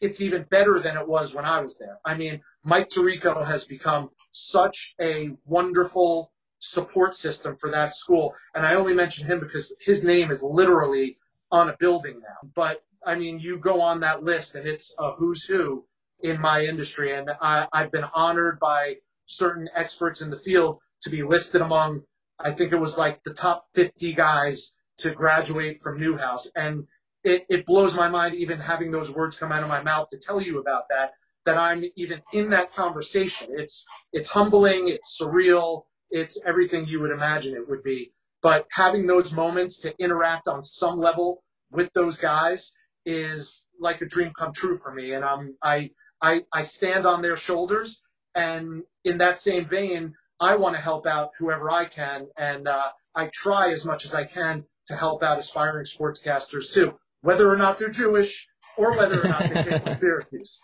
[0.00, 1.98] it's even better than it was when I was there.
[2.04, 8.34] I mean, Mike Tirico has become such a wonderful support system for that school.
[8.54, 11.18] And I only mention him because his name is literally
[11.50, 12.50] on a building now.
[12.54, 15.84] But I mean, you go on that list and it's a who's who
[16.22, 17.16] in my industry.
[17.16, 22.02] And I, I've been honored by certain experts in the field to be listed among,
[22.38, 26.50] I think it was like the top 50 guys to graduate from Newhouse.
[26.54, 26.86] And
[27.24, 30.18] it, it blows my mind even having those words come out of my mouth to
[30.18, 31.12] tell you about that,
[31.46, 33.48] that I'm even in that conversation.
[33.52, 34.88] It's, it's humbling.
[34.88, 35.84] It's surreal.
[36.10, 38.12] It's everything you would imagine it would be.
[38.42, 42.72] But having those moments to interact on some level with those guys
[43.04, 45.12] is like a dream come true for me.
[45.12, 48.00] And I'm, I, I, I stand on their shoulders.
[48.34, 52.28] And in that same vein, I want to help out whoever I can.
[52.36, 56.94] And, uh, I try as much as I can to help out aspiring sportscasters too
[57.22, 60.60] whether or not they're Jewish or whether or not they came from Syracuse.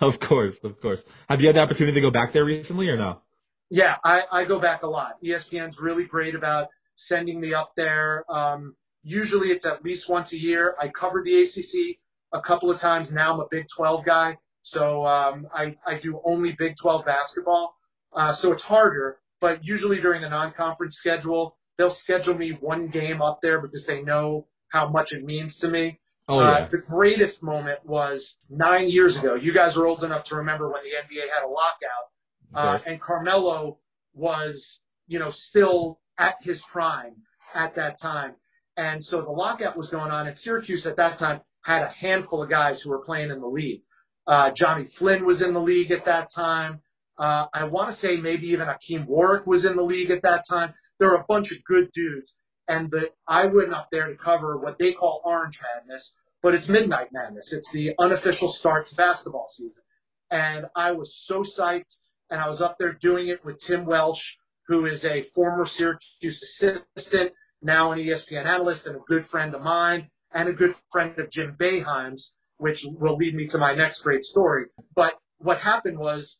[0.00, 1.04] Of course, of course.
[1.28, 3.22] Have you had the opportunity to go back there recently or no?
[3.70, 5.14] Yeah, I, I go back a lot.
[5.24, 8.24] ESPN's really great about sending me up there.
[8.28, 10.74] Um, usually it's at least once a year.
[10.80, 11.98] I covered the ACC
[12.32, 13.12] a couple of times.
[13.12, 14.36] Now I'm a Big 12 guy.
[14.62, 17.76] So um, I, I do only Big 12 basketball.
[18.12, 23.22] Uh, so it's harder, but usually during the non-conference schedule, they'll schedule me one game
[23.22, 26.00] up there because they know how much it means to me.
[26.28, 26.50] Oh, yeah.
[26.50, 29.34] uh, the greatest moment was nine years ago.
[29.34, 32.08] You guys are old enough to remember when the NBA had a lockout,
[32.54, 33.78] uh, and Carmelo
[34.14, 37.14] was, you know, still at his prime
[37.54, 38.34] at that time.
[38.76, 42.42] And so the lockout was going on, and Syracuse at that time had a handful
[42.42, 43.82] of guys who were playing in the league.
[44.26, 46.80] Uh, Johnny Flynn was in the league at that time.
[47.18, 50.44] Uh, I want to say maybe even Hakim Warrick was in the league at that
[50.48, 50.74] time.
[50.98, 52.36] There were a bunch of good dudes
[52.68, 56.68] and the, I went up there to cover what they call Orange Madness, but it's
[56.68, 57.52] Midnight Madness.
[57.52, 59.84] It's the unofficial start to basketball season.
[60.30, 61.94] And I was so psyched,
[62.30, 64.36] and I was up there doing it with Tim Welsh,
[64.66, 67.32] who is a former Syracuse assistant,
[67.66, 71.30] now an ESPN analyst, and a good friend of mine, and a good friend of
[71.30, 74.66] Jim Boeheim's, which will lead me to my next great story.
[74.94, 76.38] But what happened was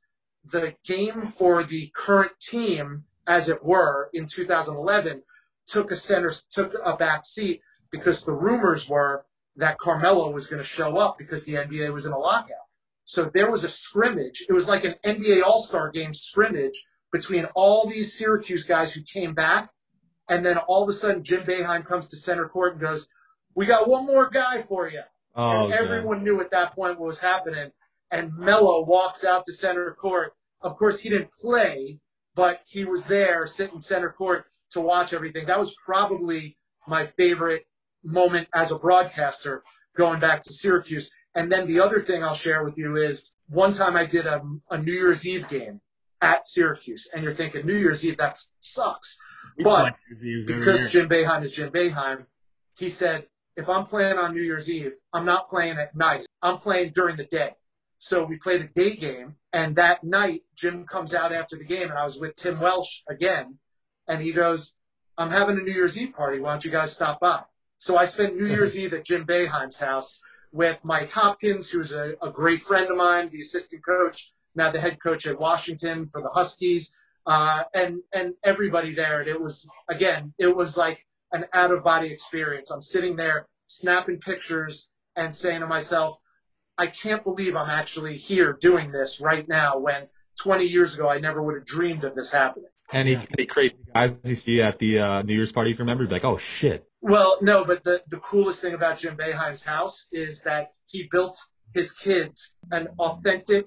[0.51, 5.23] the game for the current team, as it were, in 2011
[5.67, 7.61] took a center, took a back seat
[7.91, 9.25] because the rumors were
[9.57, 12.57] that Carmelo was going to show up because the NBA was in a lockout.
[13.05, 14.45] So there was a scrimmage.
[14.49, 19.35] It was like an NBA All-Star game scrimmage between all these Syracuse guys who came
[19.35, 19.71] back.
[20.29, 23.09] And then all of a sudden Jim Boeheim comes to center court and goes,
[23.55, 25.03] we got one more guy for you.
[25.35, 27.71] Oh, and everyone knew at that point what was happening.
[28.11, 30.33] And Melo walks out to center court.
[30.61, 31.99] Of course, he didn't play,
[32.35, 35.47] but he was there sitting center court to watch everything.
[35.47, 37.67] That was probably my favorite
[38.05, 39.62] moment as a broadcaster
[39.97, 41.11] going back to Syracuse.
[41.35, 44.43] And then the other thing I'll share with you is one time I did a,
[44.71, 45.81] a New Year's Eve game
[46.21, 49.19] at Syracuse, and you're thinking New Year's Eve that sucks,
[49.59, 49.95] but
[50.47, 52.27] because Jim Boeheim is Jim Boeheim,
[52.77, 53.27] he said
[53.57, 56.27] if I'm playing on New Year's Eve, I'm not playing at night.
[56.43, 57.53] I'm playing during the day.
[57.99, 61.89] So we played a day game, and that night Jim comes out after the game,
[61.89, 63.59] and I was with Tim Welsh again,
[64.07, 64.75] and he goes,
[65.17, 66.39] I'm having a New Year's Eve party.
[66.39, 67.43] Why don't you guys stop by?
[67.79, 70.21] So I spent New Year's Eve at Jim Boeheim's house
[70.53, 74.81] with Mike Hopkins, who's a, a great friend of mine, the assistant coach, now the
[74.81, 76.92] head coach at Washington for the Huskies,
[77.27, 79.21] uh, and and everybody there.
[79.21, 80.99] And it was again, it was like
[81.33, 82.71] an out of body experience.
[82.71, 86.19] I'm sitting there snapping pictures and saying to myself,
[86.79, 90.09] I can't believe I'm actually here doing this right now when
[90.40, 92.69] 20 years ago I never would have dreamed of this happening.
[92.92, 93.25] Any, yeah.
[93.37, 96.05] any crazy guys you see at the uh, New Year's party you can remember?
[96.05, 96.87] You'd be like, oh shit.
[97.01, 101.40] Well, no, but the, the coolest thing about Jim Boeheim's house is that he built
[101.75, 103.66] his kids an authentic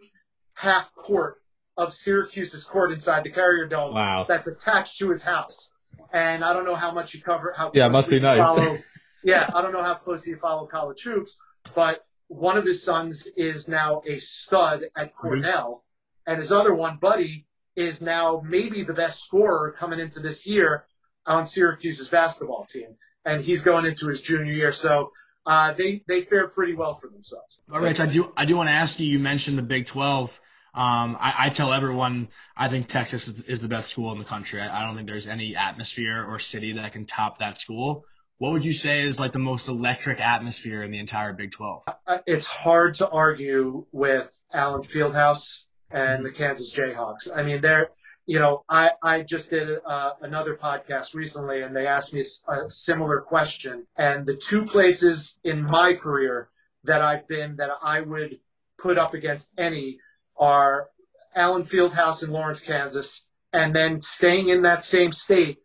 [0.59, 1.41] half court
[1.77, 3.93] of Syracuse's court inside the Carrier Dome.
[3.93, 4.25] Wow.
[4.27, 5.69] That's attached to his house.
[6.11, 7.53] And I don't know how much you cover.
[7.55, 8.39] How yeah, it must be nice.
[8.39, 8.77] Follow,
[9.23, 11.39] yeah, I don't know how closely you follow college hoops,
[11.73, 15.85] but one of his sons is now a stud at Cornell,
[16.27, 16.31] mm-hmm.
[16.31, 17.45] and his other one, Buddy,
[17.77, 20.83] is now maybe the best scorer coming into this year
[21.25, 24.73] on Syracuse's basketball team, and he's going into his junior year.
[24.73, 25.11] So
[25.45, 27.61] uh, they they fared pretty well for themselves.
[27.71, 29.07] All right, I do I do want to ask you.
[29.07, 30.39] You mentioned the Big 12.
[30.73, 34.25] Um, I, I tell everyone I think Texas is, is the best school in the
[34.25, 34.61] country.
[34.61, 38.05] I, I don't think there's any atmosphere or city that can top that school.
[38.37, 41.83] What would you say is like the most electric atmosphere in the entire Big 12?
[42.07, 47.29] Uh, it's hard to argue with Allen Fieldhouse and the Kansas Jayhawks.
[47.35, 47.89] I mean, they're,
[48.25, 52.67] you know, I, I just did uh, another podcast recently and they asked me a
[52.67, 53.85] similar question.
[53.97, 56.49] And the two places in my career
[56.85, 58.39] that I've been that I would
[58.77, 59.99] put up against any
[60.39, 60.89] are
[61.35, 65.59] Allen Fieldhouse in Lawrence, Kansas, and then staying in that same state,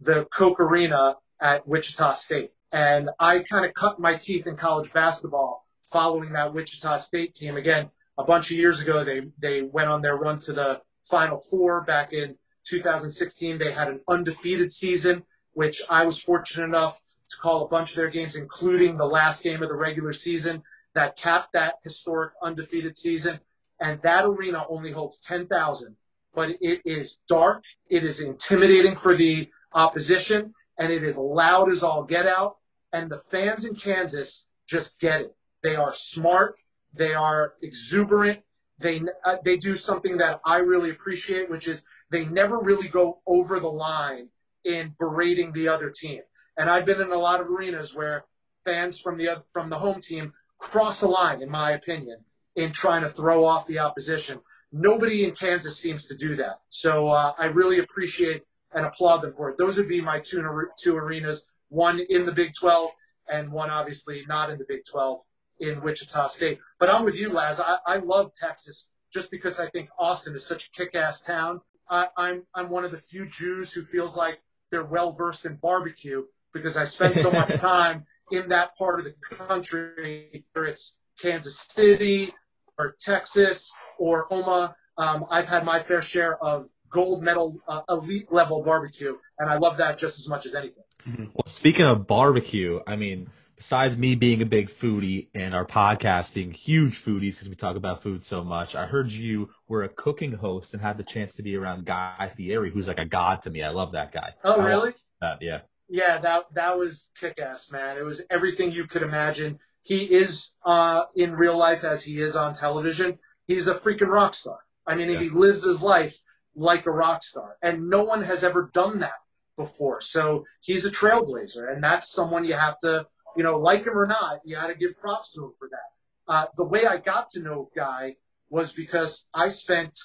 [0.00, 2.50] the Koch Arena at Wichita State.
[2.72, 7.56] And I kind of cut my teeth in college basketball following that Wichita State team.
[7.56, 11.38] Again, a bunch of years ago, they, they went on their run to the Final
[11.38, 12.36] Four back in
[12.66, 13.58] 2016.
[13.58, 17.96] They had an undefeated season, which I was fortunate enough to call a bunch of
[17.96, 20.62] their games, including the last game of the regular season
[20.94, 23.38] that capped that historic undefeated season.
[23.80, 25.96] And that arena only holds 10,000,
[26.34, 27.62] but it is dark.
[27.88, 32.56] It is intimidating for the opposition and it is loud as all get out.
[32.92, 35.36] And the fans in Kansas just get it.
[35.62, 36.56] They are smart.
[36.94, 38.40] They are exuberant.
[38.78, 43.20] They, uh, they do something that I really appreciate, which is they never really go
[43.26, 44.28] over the line
[44.64, 46.20] in berating the other team.
[46.56, 48.24] And I've been in a lot of arenas where
[48.64, 52.24] fans from the, other, from the home team cross a line, in my opinion,
[52.56, 54.40] in trying to throw off the opposition.
[54.72, 56.60] Nobody in Kansas seems to do that.
[56.66, 58.42] So, uh, I really appreciate
[58.74, 59.58] and applaud them for it.
[59.58, 62.90] Those would be my two, two arenas, one in the Big 12
[63.28, 65.20] and one obviously not in the Big 12
[65.60, 66.58] in Wichita State.
[66.78, 67.60] But I'm with you, Laz.
[67.60, 71.60] I, I love Texas just because I think Austin is such a kick-ass town.
[71.88, 74.40] I, I'm I'm one of the few Jews who feels like
[74.70, 79.06] they're well versed in barbecue because I spend so much time in that part of
[79.06, 82.34] the country, whether it's Kansas City
[82.78, 84.72] or Texas or Omaha.
[84.98, 89.58] Um, I've had my fair share of gold medal uh, elite level barbecue, and I
[89.58, 90.84] love that just as much as anything.
[91.06, 91.24] Mm-hmm.
[91.34, 96.32] Well, speaking of barbecue, I mean, besides me being a big foodie and our podcast
[96.32, 99.88] being huge foodies because we talk about food so much, I heard you were a
[99.88, 103.42] cooking host and had the chance to be around Guy Fieri, who's like a god
[103.42, 103.62] to me.
[103.62, 104.30] I love that guy.
[104.44, 104.92] Oh, really?
[105.20, 105.60] That, yeah.
[105.88, 107.96] Yeah, that that was kick ass, man.
[107.96, 109.60] It was everything you could imagine.
[109.86, 113.20] He is uh, in real life as he is on television.
[113.46, 114.58] He's a freaking rock star.
[114.84, 115.20] I mean, yeah.
[115.20, 116.20] he lives his life
[116.56, 117.56] like a rock star.
[117.62, 119.20] And no one has ever done that
[119.56, 120.00] before.
[120.00, 124.08] So he's a trailblazer and that's someone you have to, you know, like him or
[124.08, 126.32] not, you got to give props to him for that.
[126.32, 128.16] Uh, the way I got to know Guy
[128.50, 129.96] was because I spent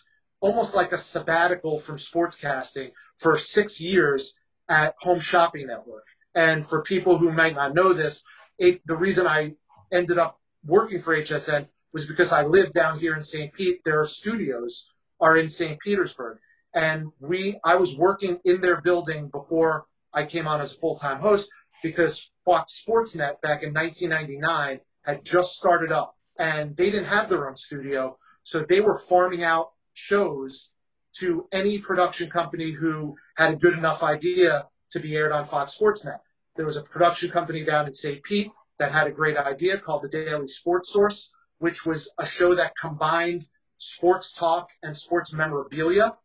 [0.42, 4.36] almost like a sabbatical from sportscasting for six years
[4.70, 6.06] at Home Shopping Network.
[6.36, 8.24] And for people who might not know this,
[8.60, 9.56] it, the reason I
[9.92, 13.54] ended up working for HSN was because I lived down here in St.
[13.54, 13.84] Pete.
[13.84, 15.80] There are studios are in St.
[15.80, 16.40] Petersburg.
[16.74, 21.20] And we, I was working in their building before I came on as a full-time
[21.20, 21.50] host
[21.84, 27.30] because Fox Sports Net back in 1999 had just started up and they didn't have
[27.30, 28.18] their own studio.
[28.42, 30.70] So they were farming out shows
[31.20, 35.74] to any production company who had a good enough idea to be aired on Fox
[35.74, 36.22] Sports Net.
[36.56, 38.24] There was a production company down in St.
[38.24, 38.52] Pete
[38.82, 42.74] that had a great idea called the Daily Sports Source, which was a show that
[42.76, 43.46] combined
[43.78, 46.18] sports talk and sports memorabilia.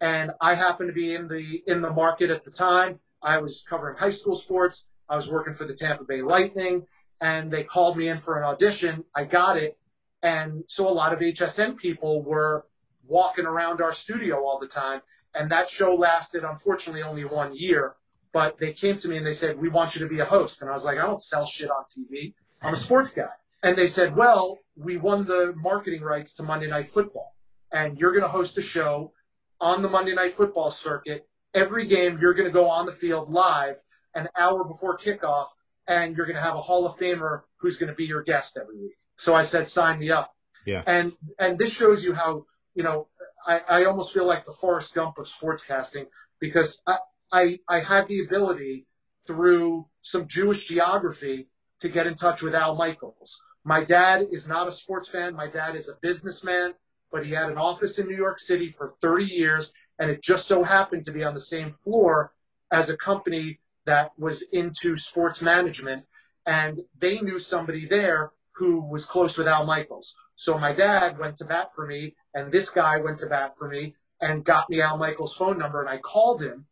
[0.00, 2.98] And I happened to be in the in the market at the time.
[3.22, 4.86] I was covering high school sports.
[5.08, 6.84] I was working for the Tampa Bay Lightning,
[7.20, 9.04] and they called me in for an audition.
[9.14, 9.78] I got it,
[10.20, 12.66] and so a lot of HSN people were
[13.06, 15.00] walking around our studio all the time.
[15.36, 17.94] And that show lasted, unfortunately, only one year.
[18.32, 20.62] But they came to me and they said, "We want you to be a host."
[20.62, 22.34] And I was like, "I don't sell shit on TV.
[22.62, 23.28] I'm a sports guy."
[23.62, 27.34] And they said, well, we won the marketing rights to Monday Night Football,
[27.72, 29.12] and you're going to host a show
[29.60, 31.28] on the Monday Night Football circuit.
[31.52, 33.76] Every game, you're going to go on the field live
[34.14, 35.48] an hour before kickoff,
[35.86, 38.56] and you're going to have a Hall of Famer who's going to be your guest
[38.60, 38.96] every week.
[39.18, 40.34] So I said, sign me up.
[40.64, 40.82] Yeah.
[40.86, 43.08] And and this shows you how you know
[43.46, 46.06] I, I almost feel like the Forrest Gump of sportscasting
[46.38, 46.98] because I,
[47.32, 48.86] I I had the ability
[49.26, 51.48] through some Jewish geography
[51.80, 55.34] to get in touch with Al Michaels my dad is not a sports fan.
[55.34, 56.74] My dad is a businessman,
[57.12, 60.46] but he had an office in New York City for 30 years, and it just
[60.46, 62.32] so happened to be on the same floor
[62.70, 66.04] as a company that was into sports management.
[66.46, 70.14] And they knew somebody there who was close with Al Michaels.
[70.36, 73.68] So my dad went to bat for me, and this guy went to bat for
[73.68, 75.80] me and got me Al Michaels' phone number.
[75.80, 76.66] And I called him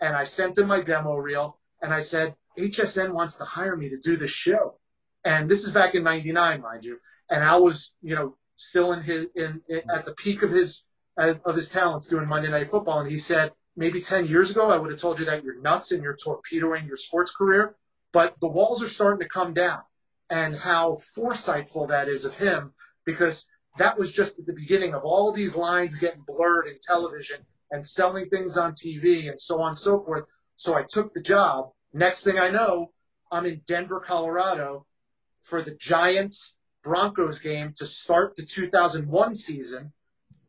[0.00, 3.88] and I sent him my demo reel and I said, HSN wants to hire me
[3.90, 4.74] to do this show.
[5.24, 6.98] And this is back in 99, mind you.
[7.30, 10.82] And I was, you know, still in his, in, in at the peak of his,
[11.16, 13.00] uh, of his talents doing Monday Night Football.
[13.00, 15.92] And he said, maybe 10 years ago, I would have told you that you're nuts
[15.92, 17.76] and you're torpedoing your sports career.
[18.12, 19.80] But the walls are starting to come down
[20.30, 22.72] and how foresightful that is of him
[23.04, 27.38] because that was just the beginning of all these lines getting blurred in television
[27.70, 30.24] and selling things on TV and so on and so forth.
[30.54, 31.70] So I took the job.
[31.92, 32.92] Next thing I know,
[33.30, 34.86] I'm in Denver, Colorado
[35.42, 39.92] for the Giants Broncos game to start the 2001 season.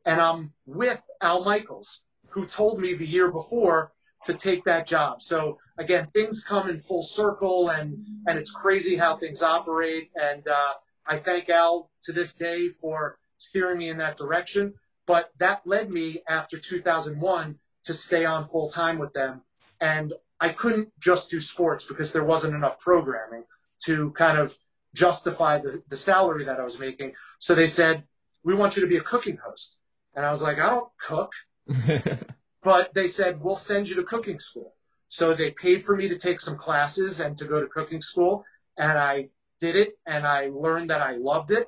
[0.05, 3.91] And I'm with Al Michaels, who told me the year before
[4.25, 5.21] to take that job.
[5.21, 10.09] So again, things come in full circle and, and it's crazy how things operate.
[10.15, 10.73] And, uh,
[11.09, 14.75] I thank Al to this day for steering me in that direction.
[15.09, 19.41] But that led me after 2001 to stay on full time with them.
[19.81, 23.43] And I couldn't just do sports because there wasn't enough programming
[23.85, 24.55] to kind of
[24.93, 27.13] justify the, the salary that I was making.
[27.39, 28.03] So they said,
[28.43, 29.79] we want you to be a cooking host.
[30.13, 31.31] And I was like, I don't cook.
[32.61, 34.75] but they said, we'll send you to cooking school.
[35.07, 38.45] So they paid for me to take some classes and to go to cooking school.
[38.77, 39.29] And I
[39.59, 41.67] did it and I learned that I loved it.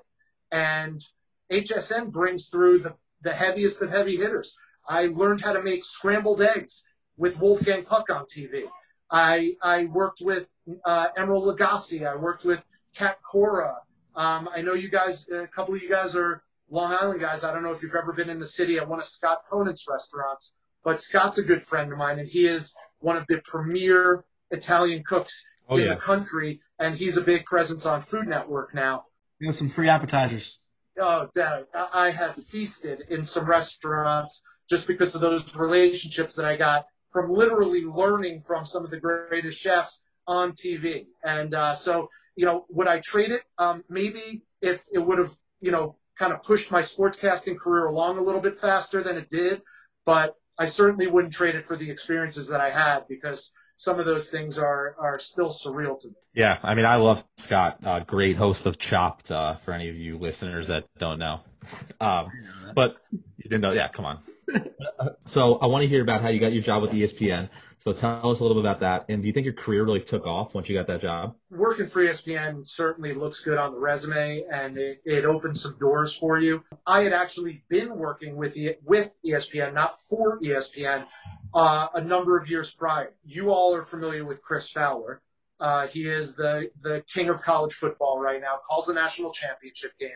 [0.51, 1.03] And
[1.51, 4.57] HSN brings through the, the heaviest of heavy hitters.
[4.87, 6.83] I learned how to make scrambled eggs
[7.17, 8.63] with Wolfgang Puck on TV.
[9.09, 10.47] I, I worked with
[10.85, 12.05] uh, Emeril Lagasse.
[12.05, 12.61] I worked with
[12.95, 13.75] Cat Cora.
[14.15, 17.43] Um, I know you guys, a couple of you guys are Long Island guys.
[17.43, 19.85] I don't know if you've ever been in the city at one of Scott Conant's
[19.89, 20.53] restaurants,
[20.83, 25.03] but Scott's a good friend of mine, and he is one of the premier Italian
[25.03, 25.95] cooks oh, in yeah.
[25.95, 29.05] the country, and he's a big presence on Food Network now.
[29.39, 30.59] You some free appetizers.
[30.99, 36.57] Oh, Dad, I have feasted in some restaurants just because of those relationships that I
[36.57, 41.07] got from literally learning from some of the greatest chefs on TV.
[41.23, 43.43] And uh, so, you know, would I trade it?
[43.57, 48.17] Um, maybe if it would have, you know, kind of pushed my sportscasting career along
[48.17, 49.61] a little bit faster than it did,
[50.05, 54.05] but I certainly wouldn't trade it for the experiences that I had because some of
[54.05, 56.13] those things are are still surreal to me.
[56.33, 59.31] Yeah, I mean, I love Scott, uh, great host of Chopped.
[59.31, 61.41] Uh, for any of you listeners that don't know,
[62.01, 62.31] um,
[62.75, 63.71] but you didn't know.
[63.71, 64.19] Yeah, come on.
[65.25, 67.49] so I want to hear about how you got your job with ESPN.
[67.81, 69.05] So tell us a little bit about that.
[69.09, 71.35] And do you think your career really took off once you got that job?
[71.49, 76.13] Working for ESPN certainly looks good on the resume and it, it opens some doors
[76.13, 76.63] for you.
[76.85, 81.07] I had actually been working with, with ESPN, not for ESPN,
[81.55, 83.15] uh, a number of years prior.
[83.25, 85.23] You all are familiar with Chris Fowler.
[85.59, 89.97] Uh, he is the, the king of college football right now, calls the national championship
[89.99, 90.09] game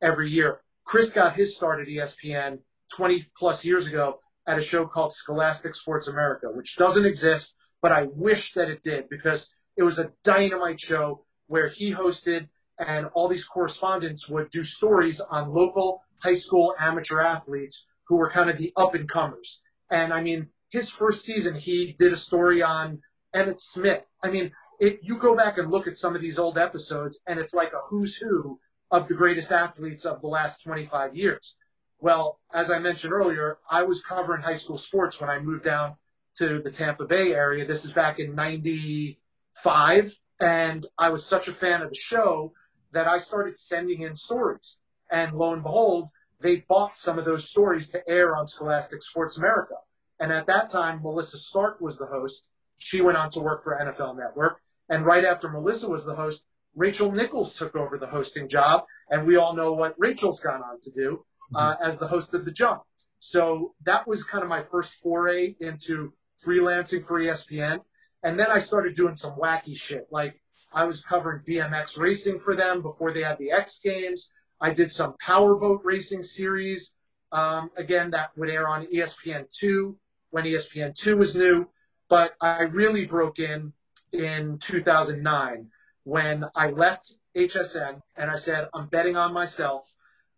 [0.00, 0.60] every year.
[0.84, 2.58] Chris got his start at ESPN
[2.96, 7.92] 20 plus years ago at a show called Scholastic Sports America, which doesn't exist, but
[7.92, 13.06] I wish that it did because it was a dynamite show where he hosted and
[13.14, 18.50] all these correspondents would do stories on local high school amateur athletes who were kind
[18.50, 19.60] of the up and comers.
[19.90, 23.00] And I mean, his first season, he did a story on
[23.34, 24.04] Emmitt Smith.
[24.22, 27.38] I mean, if you go back and look at some of these old episodes and
[27.38, 28.58] it's like a who's who
[28.90, 31.56] of the greatest athletes of the last 25 years.
[32.02, 35.94] Well, as I mentioned earlier, I was covering high school sports when I moved down
[36.38, 37.64] to the Tampa Bay area.
[37.64, 40.18] This is back in 95.
[40.40, 42.54] And I was such a fan of the show
[42.90, 44.80] that I started sending in stories.
[45.12, 46.08] And lo and behold,
[46.40, 49.76] they bought some of those stories to air on Scholastic Sports America.
[50.18, 52.48] And at that time, Melissa Stark was the host.
[52.78, 54.60] She went on to work for NFL Network.
[54.88, 58.86] And right after Melissa was the host, Rachel Nichols took over the hosting job.
[59.08, 61.24] And we all know what Rachel's gone on to do
[61.54, 62.82] uh, as the host of The Jump.
[63.18, 66.12] So that was kind of my first foray into
[66.44, 67.80] freelancing for ESPN.
[68.24, 70.06] And then I started doing some wacky shit.
[70.10, 70.40] Like
[70.72, 74.30] I was covering BMX racing for them before they had the X Games.
[74.60, 76.94] I did some powerboat racing series.
[77.32, 79.94] Um, again, that would air on ESPN2
[80.30, 81.68] when ESPN2 was new.
[82.08, 83.72] But I really broke in
[84.12, 85.70] in 2009
[86.04, 89.94] when I left HSN and I said, I'm betting on myself.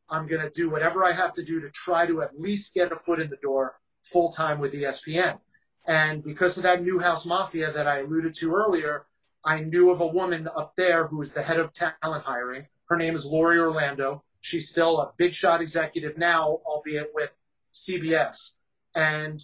[0.08, 2.92] I'm going to do whatever I have to do to try to at least get
[2.92, 5.38] a foot in the door full time with ESPN.
[5.86, 9.06] And because of that Newhouse Mafia that I alluded to earlier,
[9.44, 12.66] I knew of a woman up there who was the head of talent hiring.
[12.88, 14.24] Her name is Lori Orlando.
[14.40, 17.30] She's still a big shot executive now, albeit with
[17.72, 18.34] CBS.
[18.94, 19.42] And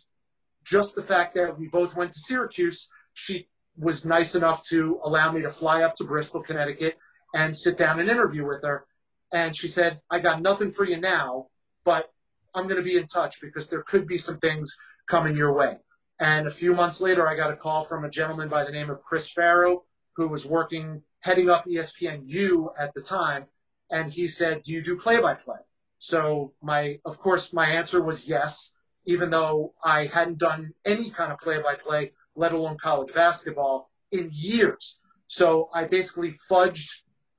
[0.64, 5.32] just the fact that we both went to Syracuse, she was nice enough to allow
[5.32, 6.96] me to fly up to Bristol, Connecticut
[7.34, 8.86] and sit down and interview with her.
[9.33, 11.47] And she said, I got nothing for you now,
[11.85, 12.11] but
[12.55, 14.76] I'm going to be in touch because there could be some things
[15.07, 15.76] coming your way.
[16.18, 18.91] And a few months later, I got a call from a gentleman by the name
[18.91, 19.85] of Chris Farrow,
[20.16, 23.47] who was working, heading up ESPNU at the time.
[23.91, 25.59] And he said, do you do play by play?
[25.99, 28.72] So my, of course, my answer was yes,
[29.07, 33.91] even though I hadn't done any kind of play by play, let alone college basketball
[34.12, 34.99] in years.
[35.26, 36.89] So I basically fudged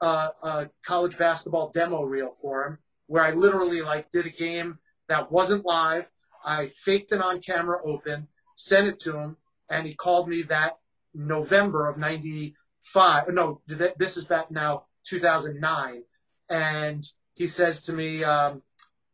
[0.02, 2.78] uh, a college basketball demo reel for him,
[3.08, 6.10] where I literally like did a game that wasn't live.
[6.44, 9.38] I faked an on camera open, sent it to him,
[9.70, 10.78] and he called me that
[11.14, 13.30] November of 95.
[13.30, 16.04] No, this is back now 2009.
[16.50, 18.62] And he says to me, um,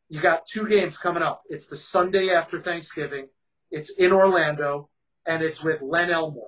[0.09, 1.43] you got two games coming up.
[1.49, 3.27] It's the Sunday after Thanksgiving.
[3.71, 4.89] It's in Orlando
[5.25, 6.45] and it's with Len Elmore.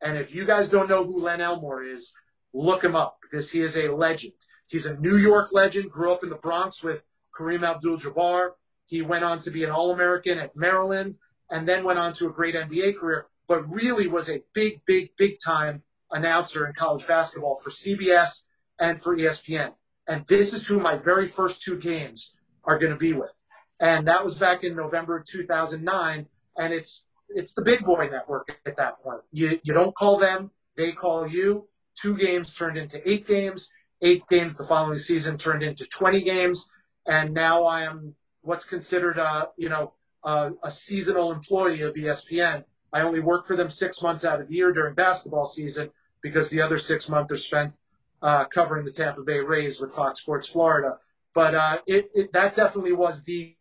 [0.00, 2.12] And if you guys don't know who Len Elmore is,
[2.52, 4.34] look him up because he is a legend.
[4.66, 7.02] He's a New York legend, grew up in the Bronx with
[7.34, 8.50] Kareem Abdul-Jabbar.
[8.86, 11.16] He went on to be an All-American at Maryland
[11.50, 15.10] and then went on to a great NBA career, but really was a big, big,
[15.16, 18.42] big time announcer in college basketball for CBS
[18.78, 19.72] and for ESPN.
[20.06, 23.32] And this is who my very first two games are going to be with.
[23.80, 26.26] And that was back in November of 2009.
[26.58, 29.20] And it's, it's the big boy network at that point.
[29.32, 30.50] You, you don't call them.
[30.76, 31.68] They call you.
[32.00, 33.70] Two games turned into eight games.
[34.00, 36.68] Eight games the following season turned into 20 games.
[37.06, 39.92] And now I am what's considered a, you know,
[40.24, 42.64] a, a seasonal employee of ESPN.
[42.92, 45.90] I only work for them six months out of the year during basketball season
[46.22, 47.72] because the other six months are spent
[48.20, 50.98] uh, covering the Tampa Bay Rays with Fox Sports Florida.
[51.34, 53.56] But uh, it, it that definitely was the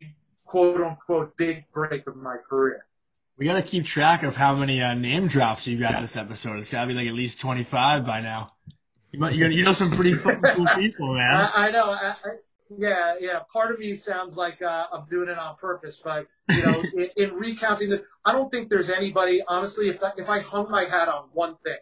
[0.45, 2.85] quote unquote big break of my career.
[3.37, 6.59] We got to keep track of how many uh, name drops you got this episode.
[6.59, 8.51] It's got to be like at least 25 by now.
[9.11, 11.33] You, you know some pretty cool people, man.
[11.33, 11.91] I, I know.
[11.91, 12.29] I, I,
[12.77, 13.39] yeah, yeah.
[13.51, 17.09] Part of me sounds like uh, I'm doing it on purpose, but you know, in,
[17.17, 19.41] in recounting the, I don't think there's anybody.
[19.45, 21.77] Honestly, if I, if I hung my hat on one thing,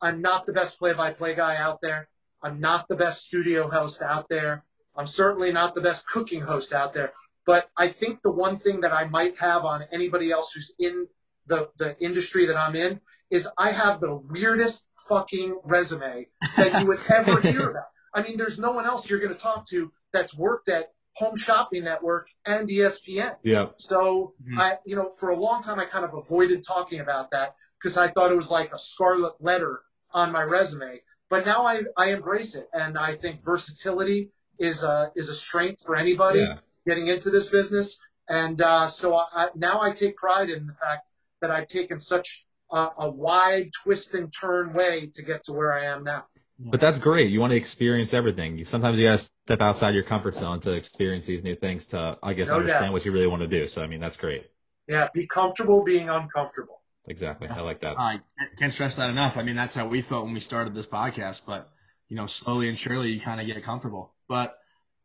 [0.00, 2.08] I'm not the best play-by-play guy out there.
[2.42, 4.62] I'm not the best studio host out there.
[4.94, 7.12] I'm certainly not the best cooking host out there.
[7.46, 11.06] But I think the one thing that I might have on anybody else who's in
[11.46, 16.26] the, the industry that I'm in is I have the weirdest fucking resume
[16.56, 17.86] that you would ever hear about.
[18.12, 21.36] I mean, there's no one else you're going to talk to that's worked at Home
[21.36, 23.36] Shopping Network and ESPN.
[23.42, 23.68] Yeah.
[23.76, 24.58] So mm-hmm.
[24.58, 27.96] I, you know, for a long time I kind of avoided talking about that because
[27.96, 29.82] I thought it was like a scarlet letter
[30.12, 31.00] on my resume.
[31.28, 35.82] But now I, I embrace it, and I think versatility is a is a strength
[35.84, 36.58] for anybody yeah.
[36.86, 37.98] Getting into this business.
[38.28, 41.08] And uh, so I, now I take pride in the fact
[41.40, 45.72] that I've taken such a, a wide twist and turn way to get to where
[45.72, 46.24] I am now.
[46.58, 47.30] But that's great.
[47.30, 48.56] You want to experience everything.
[48.56, 51.86] You sometimes you got to step outside your comfort zone to experience these new things
[51.88, 52.92] to, I guess, no understand doubt.
[52.94, 53.68] what you really want to do.
[53.68, 54.46] So I mean, that's great.
[54.88, 56.80] Yeah, be comfortable being uncomfortable.
[57.08, 57.48] Exactly.
[57.48, 57.98] I like that.
[57.98, 58.20] I
[58.58, 59.36] can't stress that enough.
[59.36, 61.42] I mean, that's how we felt when we started this podcast.
[61.46, 61.70] But
[62.08, 64.14] you know, slowly and surely, you kind of get comfortable.
[64.26, 64.56] But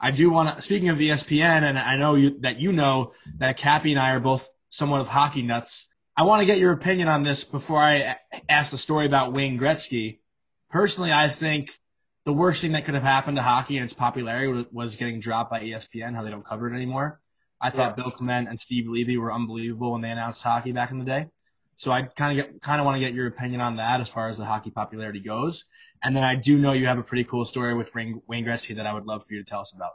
[0.02, 0.62] I do want to.
[0.62, 4.20] Speaking of ESPN, and I know you, that you know that Cappy and I are
[4.20, 5.88] both somewhat of hockey nuts.
[6.18, 8.18] I want to get your opinion on this before I
[8.50, 10.20] ask the story about Wayne Gretzky.
[10.72, 11.78] Personally, I think
[12.26, 15.52] the worst thing that could have happened to hockey and its popularity was getting dropped
[15.52, 17.22] by ESPN, how they don't cover it anymore.
[17.62, 18.04] I thought yeah.
[18.04, 21.28] Bill Clement and Steve Levy were unbelievable when they announced hockey back in the day.
[21.76, 24.10] So I kind of get, kind of want to get your opinion on that as
[24.10, 25.66] far as the hockey popularity goes.
[26.04, 28.88] And then I do know you have a pretty cool story with Wayne Gretzky that
[28.88, 29.92] I would love for you to tell us about.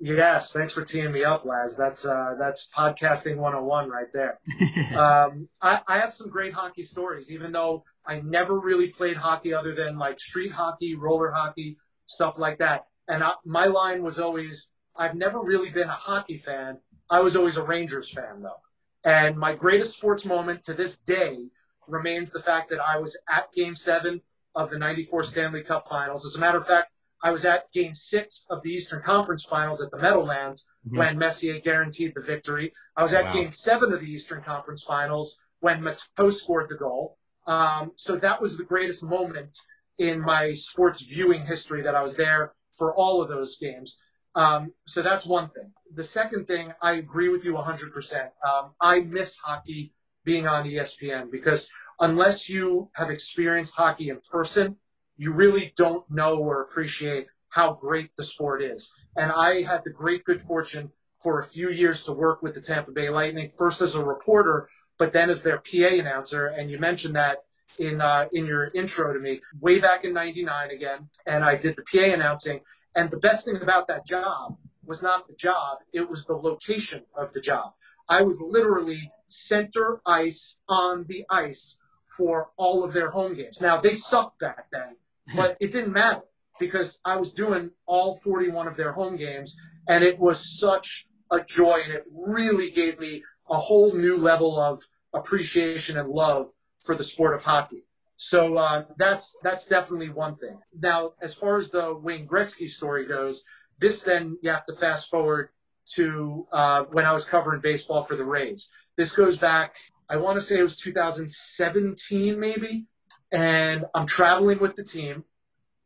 [0.00, 1.76] Yes, thanks for teeing me up, Laz.
[1.76, 4.38] That's uh, that's podcasting 101 right there.
[4.96, 9.52] um, I, I have some great hockey stories, even though I never really played hockey
[9.52, 12.86] other than like street hockey, roller hockey, stuff like that.
[13.08, 16.78] And I, my line was always, I've never really been a hockey fan.
[17.10, 18.60] I was always a Rangers fan though.
[19.08, 21.46] And my greatest sports moment to this day
[21.86, 24.20] remains the fact that I was at game seven
[24.54, 26.26] of the 94 Stanley Cup finals.
[26.26, 26.92] As a matter of fact,
[27.22, 30.98] I was at game six of the Eastern Conference finals at the Meadowlands mm-hmm.
[30.98, 32.70] when Messier guaranteed the victory.
[32.98, 33.32] I was at wow.
[33.32, 37.16] game seven of the Eastern Conference finals when Matteau scored the goal.
[37.46, 39.56] Um, so that was the greatest moment
[39.96, 43.98] in my sports viewing history that I was there for all of those games.
[44.38, 45.72] Um, so that's one thing.
[45.96, 48.30] The second thing, I agree with you 100%.
[48.48, 49.92] Um, I miss hockey
[50.24, 51.68] being on ESPN because
[51.98, 54.76] unless you have experienced hockey in person,
[55.16, 58.92] you really don't know or appreciate how great the sport is.
[59.16, 62.60] And I had the great good fortune for a few years to work with the
[62.60, 64.68] Tampa Bay Lightning, first as a reporter,
[64.98, 66.46] but then as their PA announcer.
[66.46, 67.38] And you mentioned that
[67.80, 71.76] in uh, in your intro to me way back in '99 again, and I did
[71.76, 72.60] the PA announcing.
[72.94, 77.04] And the best thing about that job was not the job; it was the location
[77.14, 77.74] of the job.
[78.08, 81.78] I was literally center ice on the ice
[82.16, 83.60] for all of their home games.
[83.60, 84.96] Now they sucked back then,
[85.36, 86.22] but it didn't matter
[86.58, 91.40] because I was doing all 41 of their home games, and it was such a
[91.40, 94.82] joy, and it really gave me a whole new level of
[95.12, 96.46] appreciation and love
[96.80, 97.84] for the sport of hockey.
[98.20, 100.58] So uh, that's that's definitely one thing.
[100.76, 103.44] Now, as far as the Wayne Gretzky story goes,
[103.78, 105.50] this then you have to fast forward
[105.94, 108.70] to uh, when I was covering baseball for the Rays.
[108.96, 109.76] This goes back,
[110.10, 112.86] I want to say it was 2017 maybe,
[113.30, 115.22] and I'm traveling with the team.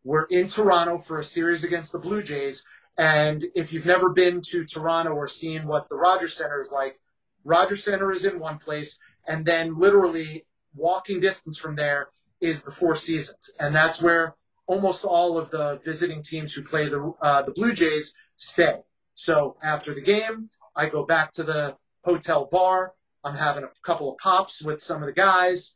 [0.02, 2.64] We're in Toronto for a series against the Blue Jays.
[2.96, 6.98] And if you've never been to Toronto or seen what the Rogers Center is like,
[7.44, 12.08] Rogers Center is in one place, and then literally walking distance from there
[12.42, 14.34] is the Four Seasons, and that's where
[14.66, 18.80] almost all of the visiting teams who play the uh, the Blue Jays stay.
[19.14, 22.92] So after the game, I go back to the hotel bar.
[23.24, 25.72] I'm having a couple of pops with some of the guys,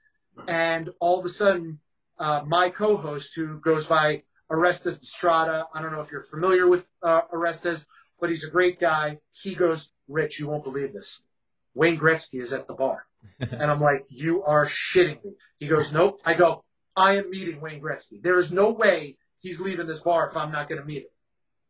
[0.49, 1.79] and all of a sudden,
[2.19, 6.85] uh, my co-host, who goes by Orestes Destrade, I don't know if you're familiar with
[7.03, 7.87] uh, Orestes,
[8.21, 9.21] but he's a great guy.
[9.33, 11.23] He goes, Rich, you won't believe this.
[11.75, 13.07] Wayne Gretzky is at the bar.
[13.41, 15.33] and I'm like, you are shitting me.
[15.59, 16.21] He goes, nope.
[16.25, 16.65] I go,
[16.97, 18.23] I am meeting Wayne Gretzky.
[18.23, 21.11] There is no way he's leaving this bar if I'm not going to meet him.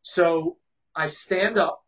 [0.03, 0.57] So
[0.95, 1.83] I stand up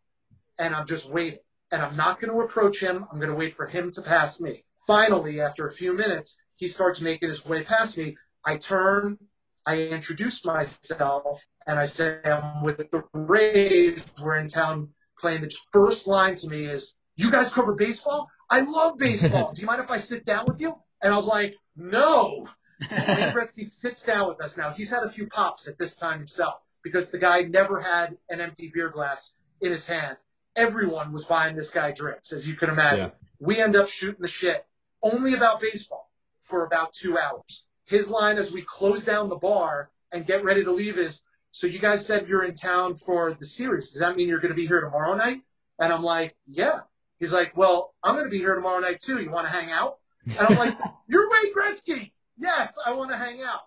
[0.57, 1.39] and I'm just waiting
[1.71, 3.05] and I'm not going to approach him.
[3.11, 4.63] I'm going to wait for him to pass me.
[4.87, 8.17] Finally, after a few minutes, he starts making his way past me.
[8.43, 9.17] I turn,
[9.65, 14.03] I introduce myself, and I say I'm with the Rays.
[14.21, 14.89] We're in town
[15.19, 15.41] playing.
[15.41, 18.29] The first line to me is, "You guys cover baseball?
[18.49, 19.51] I love baseball.
[19.55, 22.47] Do you mind if I sit down with you?" And I was like, "No."
[22.81, 22.89] Wayne
[23.33, 24.71] Gretzky sits down with us now.
[24.71, 28.39] He's had a few pops at this time himself because the guy never had an
[28.39, 30.17] empty beer glass in his hand.
[30.55, 33.11] Everyone was buying this guy drinks, as you can imagine.
[33.11, 33.27] Yeah.
[33.39, 34.65] We end up shooting the shit
[35.01, 36.09] only about baseball
[36.41, 37.63] for about two hours.
[37.85, 41.21] His line as we close down the bar and get ready to leave is,
[41.51, 43.91] so you guys said you're in town for the series.
[43.91, 45.41] Does that mean you're going to be here tomorrow night?
[45.79, 46.81] And I'm like, yeah.
[47.19, 49.21] He's like, well, I'm going to be here tomorrow night too.
[49.21, 49.97] You want to hang out?
[50.25, 52.11] And I'm like, you're Wayne Gretzky.
[52.37, 53.61] Yes, I want to hang out.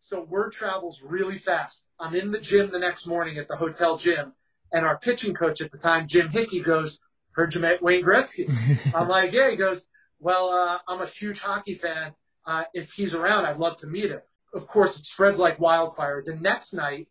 [0.00, 1.84] So word travels really fast.
[2.00, 4.32] I'm in the gym the next morning at the hotel gym,
[4.72, 7.00] and our pitching coach at the time, Jim Hickey, goes,
[7.32, 8.48] "Heard you met Wayne Gretzky."
[8.94, 9.86] I'm like, "Yeah." He goes,
[10.20, 12.14] "Well, uh, I'm a huge hockey fan.
[12.46, 14.22] Uh, if he's around, I'd love to meet him."
[14.54, 16.22] Of course, it spreads like wildfire.
[16.24, 17.08] The next night,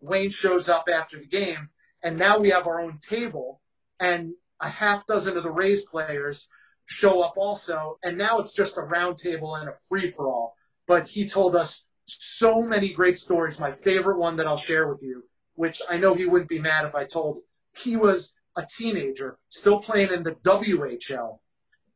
[0.00, 1.70] Wayne shows up after the game,
[2.02, 3.60] and now we have our own table,
[3.98, 6.48] and a half dozen of the Rays players
[6.86, 7.98] show up also.
[8.02, 10.54] And now it's just a round table and a free for all.
[10.86, 13.58] But he told us so many great stories.
[13.58, 16.84] My favorite one that I'll share with you, which I know he wouldn't be mad
[16.84, 17.40] if I told.
[17.76, 21.38] He was a teenager, still playing in the WHL,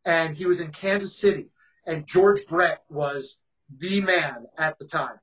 [0.04, 1.50] and he was in Kansas City.
[1.86, 3.38] And George Brett was
[3.78, 5.18] the man at the time.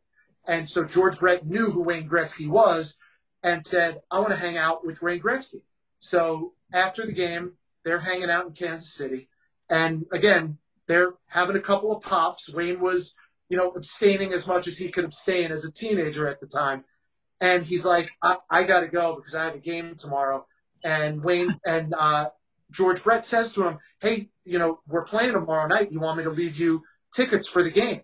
[0.47, 2.97] And so George Brett knew who Wayne Gretzky was
[3.43, 5.61] and said, I want to hang out with Wayne Gretzky.
[5.99, 7.53] So after the game,
[7.83, 9.29] they're hanging out in Kansas City.
[9.69, 10.57] And again,
[10.87, 12.51] they're having a couple of pops.
[12.53, 13.13] Wayne was,
[13.49, 16.83] you know, abstaining as much as he could abstain as a teenager at the time.
[17.39, 20.45] And he's like, I, I got to go because I have a game tomorrow.
[20.83, 22.29] And Wayne and uh,
[22.71, 25.91] George Brett says to him, Hey, you know, we're playing tomorrow night.
[25.91, 28.01] You want me to leave you tickets for the game?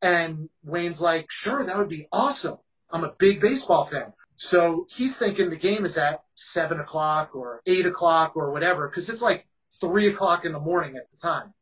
[0.00, 2.58] And Wayne's like, Sure, that would be awesome.
[2.90, 4.12] I'm a big baseball fan.
[4.38, 9.08] So he's thinking the game is at seven o'clock or eight o'clock or whatever, because
[9.08, 9.44] it's like
[9.80, 11.52] three o'clock in the morning at the time.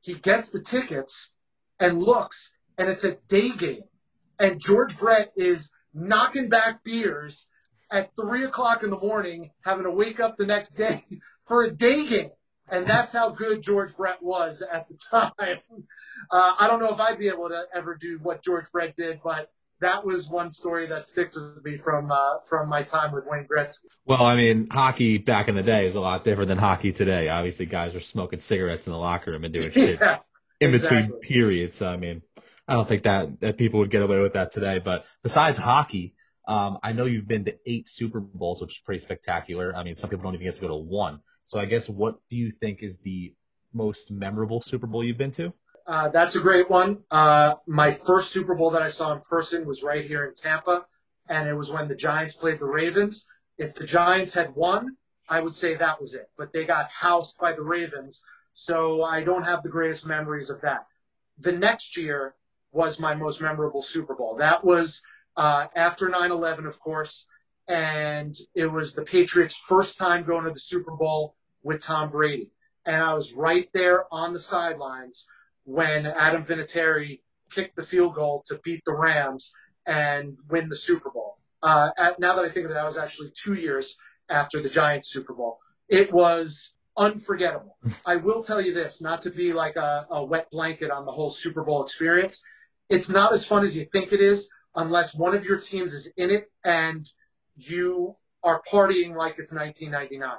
[0.00, 1.32] He gets the tickets
[1.80, 3.82] and looks, and it's a day game.
[4.38, 7.46] And George Brett is knocking back beers
[7.90, 11.04] at three o'clock in the morning, having to wake up the next day
[11.46, 12.30] for a day game.
[12.68, 15.58] And that's how good George Brett was at the time.
[16.30, 19.20] Uh, I don't know if I'd be able to ever do what George Brett did,
[19.22, 19.50] but
[19.80, 23.46] that was one story that sticks with me from uh, from my time with Wayne
[23.46, 23.86] Gretzky.
[24.06, 27.28] Well, I mean, hockey back in the day is a lot different than hockey today.
[27.28, 30.18] Obviously, guys are smoking cigarettes in the locker room and doing shit yeah,
[30.60, 31.76] in between periods.
[31.76, 32.22] So, I mean,
[32.68, 34.80] I don't think that that people would get away with that today.
[34.82, 36.14] But besides hockey,
[36.46, 39.74] um, I know you've been to eight Super Bowls, which is pretty spectacular.
[39.74, 41.20] I mean, some people don't even get to go to one.
[41.46, 43.34] So, I guess what do you think is the
[43.72, 45.52] most memorable Super Bowl you've been to?
[45.86, 46.98] Uh, that's a great one.
[47.10, 50.86] Uh, my first Super Bowl that I saw in person was right here in Tampa,
[51.28, 53.26] and it was when the Giants played the Ravens.
[53.58, 54.96] If the Giants had won,
[55.28, 56.30] I would say that was it.
[56.38, 58.22] But they got housed by the Ravens,
[58.52, 60.86] so I don't have the greatest memories of that.
[61.38, 62.34] The next year
[62.72, 64.36] was my most memorable Super Bowl.
[64.36, 65.02] That was
[65.36, 67.26] uh, after 9/11, of course,
[67.68, 72.52] and it was the Patriots' first time going to the Super Bowl with Tom Brady,
[72.86, 75.26] and I was right there on the sidelines
[75.64, 79.52] when Adam Vinatieri kicked the field goal to beat the Rams
[79.86, 81.38] and win the Super Bowl.
[81.62, 83.96] Uh, at, now that I think of it, that was actually two years
[84.28, 85.58] after the Giants Super Bowl.
[85.88, 87.76] It was unforgettable.
[88.06, 91.12] I will tell you this, not to be like a, a wet blanket on the
[91.12, 92.44] whole Super Bowl experience.
[92.88, 96.12] It's not as fun as you think it is unless one of your teams is
[96.16, 97.08] in it and
[97.56, 100.30] you are partying like it's 1999.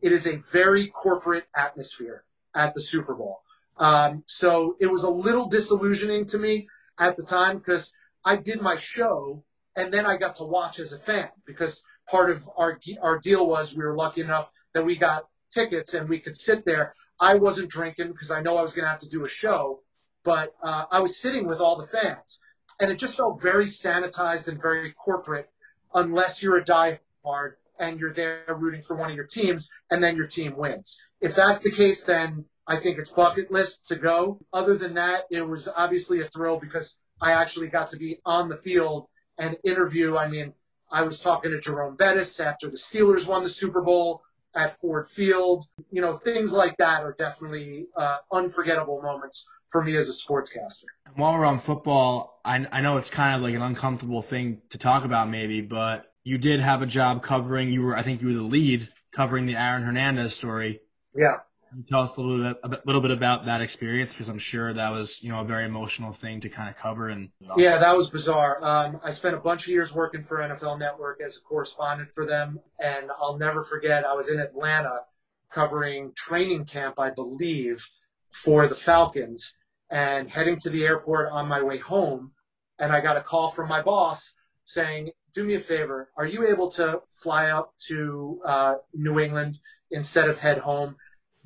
[0.00, 2.24] It is a very corporate atmosphere
[2.54, 3.42] at the Super Bowl.
[3.80, 6.68] Um, so it was a little disillusioning to me
[6.98, 7.92] at the time because
[8.24, 9.42] I did my show
[9.74, 13.46] and then I got to watch as a fan because part of our our deal
[13.46, 16.92] was we were lucky enough that we got tickets and we could sit there.
[17.18, 19.80] I wasn't drinking because I know I was going to have to do a show,
[20.24, 22.40] but uh, I was sitting with all the fans,
[22.80, 25.50] and it just felt very sanitized and very corporate,
[25.94, 30.16] unless you're a diehard and you're there rooting for one of your teams, and then
[30.16, 31.00] your team wins.
[31.20, 34.38] If that's the case, then I think it's bucket list to go.
[34.52, 38.48] Other than that, it was obviously a thrill because I actually got to be on
[38.48, 40.16] the field and interview.
[40.16, 40.52] I mean,
[40.88, 44.22] I was talking to Jerome Bettis after the Steelers won the Super Bowl
[44.54, 45.64] at Ford Field.
[45.90, 50.84] You know, things like that are definitely uh, unforgettable moments for me as a sportscaster.
[51.16, 54.78] While we're on football, I, I know it's kind of like an uncomfortable thing to
[54.78, 57.72] talk about, maybe, but you did have a job covering.
[57.72, 60.82] You were, I think, you were the lead covering the Aaron Hernandez story.
[61.16, 61.38] Yeah.
[61.76, 64.72] You tell us a little bit, a little bit about that experience because I'm sure
[64.72, 67.08] that was, you know, a very emotional thing to kind of cover.
[67.08, 68.62] And yeah, that was bizarre.
[68.62, 72.26] Um, I spent a bunch of years working for NFL Network as a correspondent for
[72.26, 74.04] them, and I'll never forget.
[74.04, 75.00] I was in Atlanta
[75.50, 77.86] covering training camp, I believe,
[78.30, 79.54] for the Falcons,
[79.90, 82.32] and heading to the airport on my way home,
[82.78, 84.32] and I got a call from my boss
[84.64, 89.58] saying, "Do me a favor, are you able to fly out to uh, New England
[89.90, 90.96] instead of head home?"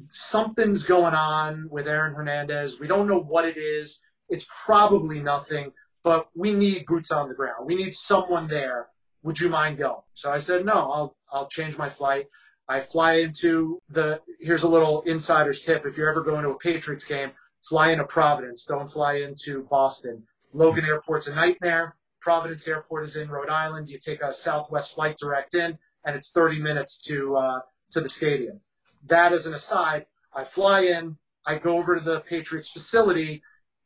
[0.09, 2.81] Something's going on with Aaron Hernandez.
[2.81, 4.01] We don't know what it is.
[4.29, 5.73] It's probably nothing,
[6.03, 7.67] but we need boots on the ground.
[7.67, 8.89] We need someone there.
[9.23, 10.03] Would you mind going?
[10.15, 12.27] So I said, no, I'll, I'll change my flight.
[12.69, 15.85] I fly into the, here's a little insider's tip.
[15.87, 17.31] If you're ever going to a Patriots game,
[17.69, 18.65] fly into Providence.
[18.65, 20.25] Don't fly into Boston.
[20.53, 21.97] Logan Airport's a nightmare.
[22.21, 23.89] Providence Airport is in Rhode Island.
[23.89, 27.59] You take a Southwest flight direct in, and it's 30 minutes to uh,
[27.91, 28.61] to the stadium
[29.07, 33.43] that as an aside, I fly in, I go over to the Patriots facility,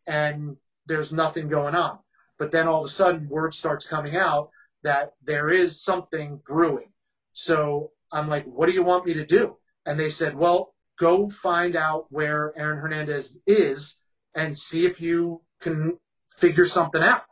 [0.07, 0.57] and
[0.87, 1.99] there's nothing going on.
[2.39, 4.51] But then all of a sudden, word starts coming out
[4.83, 6.93] that there is something brewing.
[7.33, 9.57] So I'm like, what do you want me to do?
[9.85, 13.97] And they said, well, go find out where Aaron Hernandez is
[14.35, 15.99] and see if you can
[16.37, 17.23] figure something out.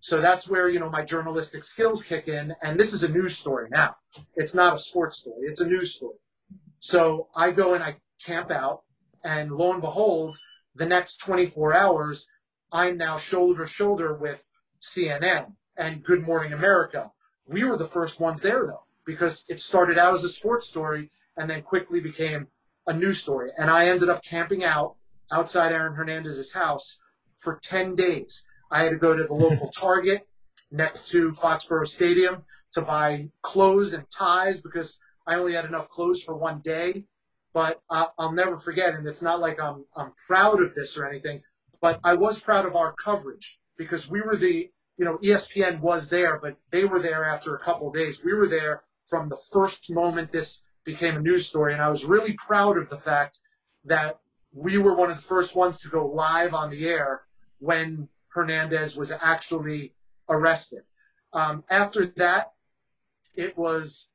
[0.00, 2.54] So that's where, you know, my journalistic skills kick in.
[2.62, 3.96] And this is a news story now.
[4.36, 5.46] It's not a sports story.
[5.46, 6.16] It's a news story.
[6.80, 8.82] So I go and I camp out,
[9.24, 10.36] and lo and behold,
[10.74, 12.28] the next 24 hours,
[12.70, 14.42] I'm now shoulder to shoulder with
[14.80, 17.10] CNN and Good Morning America.
[17.46, 21.10] We were the first ones there though, because it started out as a sports story
[21.36, 22.46] and then quickly became
[22.86, 23.50] a news story.
[23.56, 24.96] And I ended up camping out
[25.32, 26.98] outside Aaron Hernandez's house
[27.38, 28.44] for 10 days.
[28.70, 30.26] I had to go to the local Target
[30.70, 34.98] next to Foxborough Stadium to buy clothes and ties because
[35.28, 37.04] I only had enough clothes for one day,
[37.52, 38.94] but uh, I'll never forget.
[38.94, 41.42] And it's not like I'm I'm proud of this or anything,
[41.82, 46.08] but I was proud of our coverage because we were the you know ESPN was
[46.08, 48.24] there, but they were there after a couple of days.
[48.24, 52.06] We were there from the first moment this became a news story, and I was
[52.06, 53.38] really proud of the fact
[53.84, 54.18] that
[54.52, 57.22] we were one of the first ones to go live on the air
[57.58, 59.92] when Hernandez was actually
[60.30, 60.84] arrested.
[61.34, 62.52] Um, after that,
[63.34, 64.08] it was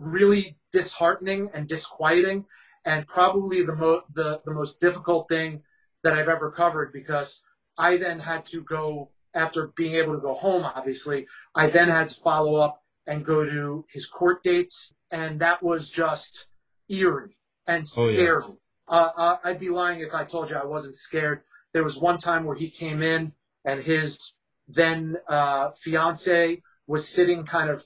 [0.00, 2.44] really disheartening and disquieting
[2.84, 5.62] and probably the, mo- the, the most difficult thing
[6.02, 7.42] that I've ever covered because
[7.76, 12.08] I then had to go after being able to go home, obviously, I then had
[12.08, 14.92] to follow up and go to his court dates.
[15.10, 16.46] And that was just
[16.88, 17.36] eerie
[17.66, 18.42] and scary.
[18.42, 18.56] Oh,
[18.90, 18.96] yeah.
[18.96, 21.42] uh, uh I'd be lying if I told you I wasn't scared.
[21.72, 23.32] There was one time where he came in
[23.64, 24.34] and his
[24.68, 27.84] then uh, fiance was sitting kind of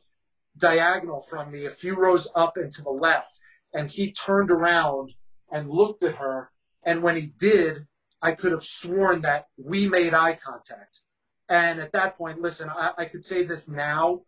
[0.58, 3.40] diagonal from me, a few rows up and to the left.
[3.72, 5.12] And he turned around
[5.50, 6.50] and looked at her.
[6.84, 7.86] And when he did,
[8.22, 11.00] I could have sworn that we made eye contact.
[11.48, 14.22] And at that point, listen, I, I could say this now,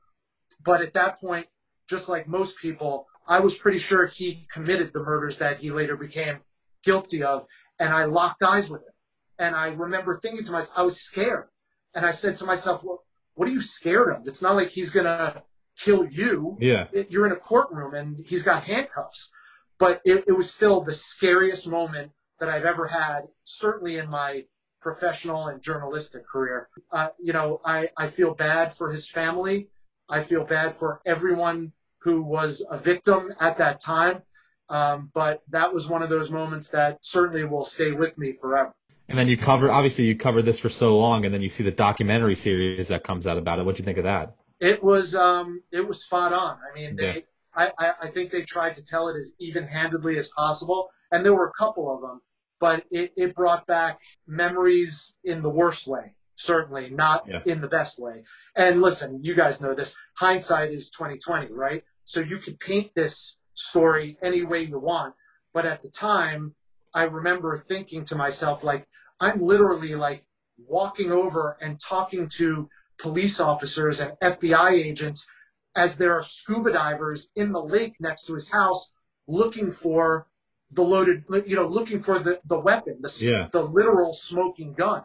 [0.64, 1.46] but at that point,
[1.88, 5.96] just like most people, I was pretty sure he committed the murders that he later
[5.96, 6.40] became
[6.84, 7.46] guilty of.
[7.78, 8.92] And I locked eyes with him.
[9.38, 11.48] And I remember thinking to myself, I was scared.
[11.94, 13.02] And I said to myself, well,
[13.34, 14.26] what are you scared of?
[14.26, 15.42] It's not like he's going to
[15.78, 16.56] kill you.
[16.60, 16.86] Yeah.
[16.92, 19.30] It, you're in a courtroom and he's got handcuffs.
[19.78, 24.44] But it, it was still the scariest moment that I've ever had, certainly in my
[24.80, 26.68] professional and journalistic career.
[26.90, 29.68] Uh, you know, I, I feel bad for his family.
[30.08, 34.22] I feel bad for everyone who was a victim at that time.
[34.68, 38.72] Um, but that was one of those moments that certainly will stay with me forever.
[39.08, 41.62] And then you cover, obviously you covered this for so long, and then you see
[41.62, 43.64] the documentary series that comes out about it.
[43.64, 44.36] What do you think of that?
[44.60, 46.58] It was um, it was spot on.
[46.58, 50.28] I mean, they I, I, I think they tried to tell it as even-handedly as
[50.28, 52.20] possible, and there were a couple of them,
[52.60, 56.14] but it, it brought back memories in the worst way.
[56.36, 57.40] Certainly not yeah.
[57.46, 58.24] in the best way.
[58.54, 59.96] And listen, you guys know this.
[60.18, 61.82] Hindsight is 2020, right?
[62.04, 65.14] So you could paint this story any way you want.
[65.54, 66.54] But at the time,
[66.92, 68.86] I remember thinking to myself, like,
[69.18, 70.24] I'm literally like
[70.58, 72.68] walking over and talking to
[72.98, 75.26] police officers and FBI agents
[75.74, 78.90] as there are scuba divers in the lake next to his house
[79.26, 80.26] looking for
[80.72, 83.48] the loaded, you know, looking for the, the weapon, the, yeah.
[83.52, 85.04] the literal smoking gun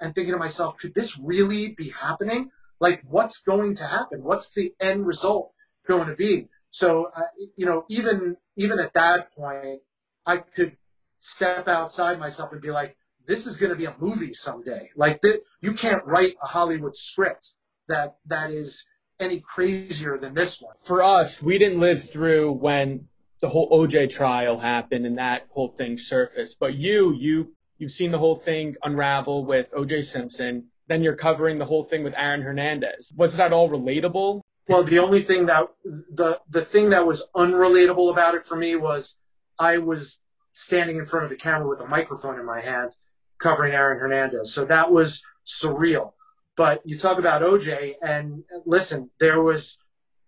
[0.00, 2.50] and thinking to myself, could this really be happening?
[2.80, 4.22] Like, what's going to happen?
[4.22, 5.52] What's the end result
[5.86, 6.48] going to be?
[6.70, 7.22] So, uh,
[7.56, 9.80] you know, even, even at that point,
[10.24, 10.76] I could
[11.18, 12.96] step outside myself and be like,
[13.26, 14.90] this is going to be a movie someday.
[14.96, 17.56] Like th- you can't write a Hollywood script
[17.88, 18.84] that that is
[19.20, 20.74] any crazier than this one.
[20.82, 23.08] For us, we didn't live through when
[23.40, 26.58] the whole OJ trial happened and that whole thing surfaced.
[26.58, 30.68] But you, you, you've seen the whole thing unravel with OJ Simpson.
[30.88, 33.12] Then you're covering the whole thing with Aaron Hernandez.
[33.16, 34.42] Was that all relatable?
[34.68, 38.76] Well, the only thing that the the thing that was unrelatable about it for me
[38.76, 39.16] was
[39.58, 40.20] I was
[40.52, 42.94] standing in front of the camera with a microphone in my hand
[43.42, 44.54] covering Aaron Hernandez.
[44.54, 46.12] So that was surreal.
[46.56, 49.78] But you talk about OJ and listen, there was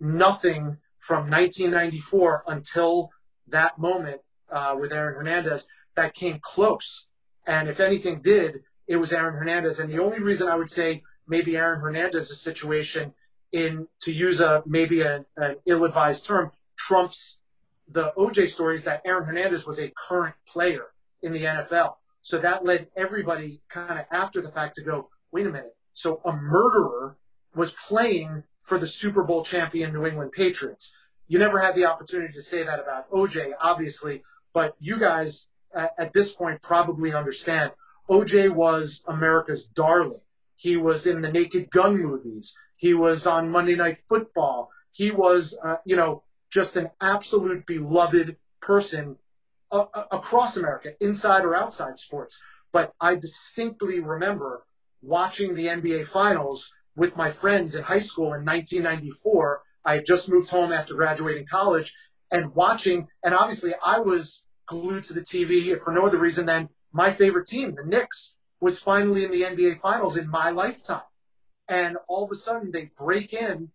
[0.01, 3.11] nothing from 1994 until
[3.49, 7.07] that moment uh, with Aaron Hernandez that came close.
[7.47, 9.81] And if anything did, it was Aaron Hernandez.
[9.81, 13.13] And the only reason I would say maybe Aaron Hernandez's situation
[13.53, 17.39] in, to use a, maybe a, an ill-advised term, trumps
[17.89, 20.87] the OJ story is that Aaron Hernandez was a current player
[21.23, 21.95] in the NFL.
[22.25, 25.77] So that led everybody kind of after the fact to go, wait a minute.
[25.93, 27.19] So a murderer
[27.55, 30.95] was playing for the Super Bowl champion New England Patriots.
[31.29, 34.23] You never had the opportunity to say that about OJ, obviously,
[34.55, 37.73] but you guys at this point probably understand.
[38.09, 40.21] OJ was America's darling.
[40.57, 42.57] He was in the Naked Gun movies.
[42.77, 44.71] He was on Monday Night Football.
[44.93, 49.17] He was, uh, you know, just an absolute beloved person
[49.75, 52.41] uh, across America, inside or outside sports.
[52.73, 54.65] But I distinctly remember
[55.03, 59.63] watching the NBA Finals with my friends in high school in 1994.
[59.85, 61.95] I had just moved home after graduating college
[62.31, 66.69] and watching, and obviously I was glued to the TV for no other reason than
[66.93, 71.03] my favorite team, the Knicks, was finally in the NBA Finals in my lifetime.
[71.69, 73.71] And all of a sudden they break in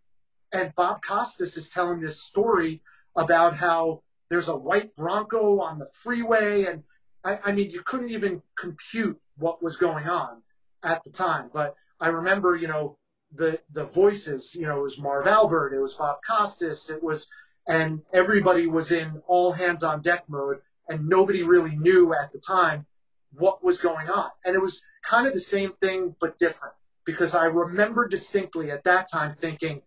[0.52, 2.82] and Bob Costas is telling this story
[3.16, 6.66] about how there's a white Bronco on the freeway.
[6.66, 6.84] And
[7.24, 10.42] I, I mean, you couldn't even compute what was going on
[10.84, 11.50] at the time.
[11.54, 12.98] But I remember, you know,
[13.34, 17.28] the, the voices, you know, it was Marv Albert, it was Bob Costas, it was,
[17.68, 22.40] and everybody was in all hands on deck mode and nobody really knew at the
[22.40, 22.86] time
[23.34, 24.30] what was going on.
[24.44, 26.74] And it was kind of the same thing, but different
[27.06, 29.82] because I remember distinctly at that time thinking,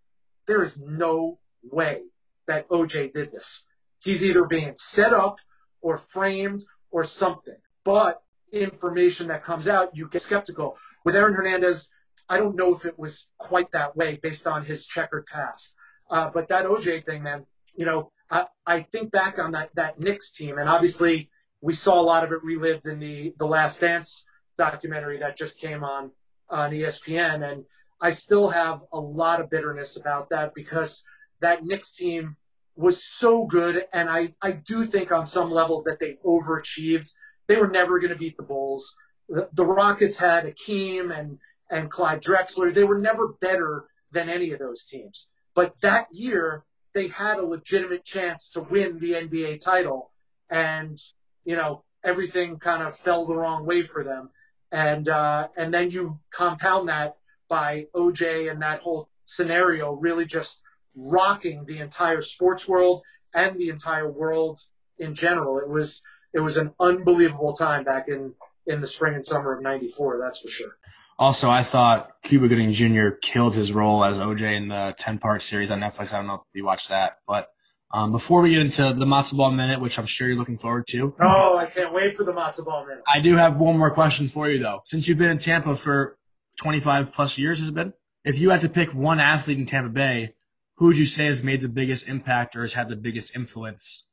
[0.46, 2.02] there is no way
[2.48, 3.64] that OJ did this.
[4.02, 5.38] He's either being set up
[5.80, 7.56] or framed or something.
[7.84, 8.22] But
[8.52, 10.76] information that comes out, you get skeptical.
[11.04, 11.88] With Aaron Hernandez,
[12.28, 15.74] I don't know if it was quite that way based on his checkered past.
[16.10, 19.98] Uh, but that OJ thing, man, you know, I, I think back on that, that
[19.98, 21.30] Knicks team, and obviously
[21.60, 24.24] we saw a lot of it relived in the, the Last Dance
[24.58, 26.10] documentary that just came on
[26.50, 27.50] on ESPN.
[27.50, 27.64] And
[28.00, 31.02] I still have a lot of bitterness about that because
[31.40, 32.36] that Knicks team
[32.76, 33.84] was so good.
[33.92, 37.10] And I, I do think on some level that they overachieved.
[37.46, 38.94] They were never going to beat the Bulls.
[39.28, 41.38] The, the Rockets had Hakeem and,
[41.70, 42.74] and Clyde Drexler.
[42.74, 45.28] They were never better than any of those teams.
[45.54, 46.64] But that year,
[46.94, 50.10] they had a legitimate chance to win the NBA title.
[50.50, 50.98] And,
[51.44, 54.30] you know, everything kind of fell the wrong way for them.
[54.70, 57.16] And, uh, and then you compound that
[57.48, 60.61] by OJ and that whole scenario really just
[60.94, 63.02] rocking the entire sports world
[63.34, 64.60] and the entire world
[64.98, 65.58] in general.
[65.58, 66.02] It was
[66.34, 68.34] it was an unbelievable time back in
[68.66, 70.18] in the spring and summer of '94.
[70.20, 70.76] That's for sure.
[71.18, 73.10] Also, I thought Cuba Gooding Jr.
[73.10, 76.12] killed his role as OJ in the 10 part series on Netflix.
[76.12, 77.50] I don't know if you watched that, but
[77.92, 80.86] um, before we get into the matzo ball minute, which I'm sure you're looking forward
[80.88, 81.14] to.
[81.20, 83.04] Oh, I can't wait for the matzo ball minute.
[83.06, 84.80] I do have one more question for you though.
[84.86, 86.16] Since you've been in Tampa for
[86.60, 87.92] 25 plus years has been.
[88.24, 90.34] If you had to pick one athlete in Tampa Bay,
[90.74, 94.06] who would you say has made the biggest impact or has had the biggest influence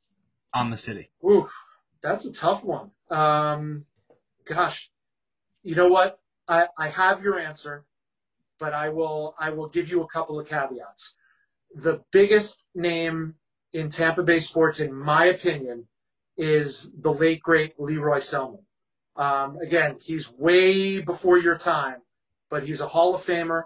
[0.54, 1.10] on the city?
[1.24, 1.48] Ooh,
[2.02, 2.90] that's a tough one.
[3.10, 3.84] Um,
[4.44, 4.90] gosh,
[5.62, 6.18] you know what?
[6.48, 7.84] I, I have your answer,
[8.58, 11.14] but I will I will give you a couple of caveats.
[11.74, 13.34] The biggest name
[13.72, 15.86] in Tampa Bay sports, in my opinion,
[16.36, 18.62] is the late great Lee Roy Selmon.
[19.16, 21.98] Um, again, he's way before your time,
[22.48, 23.64] but he's a Hall of Famer.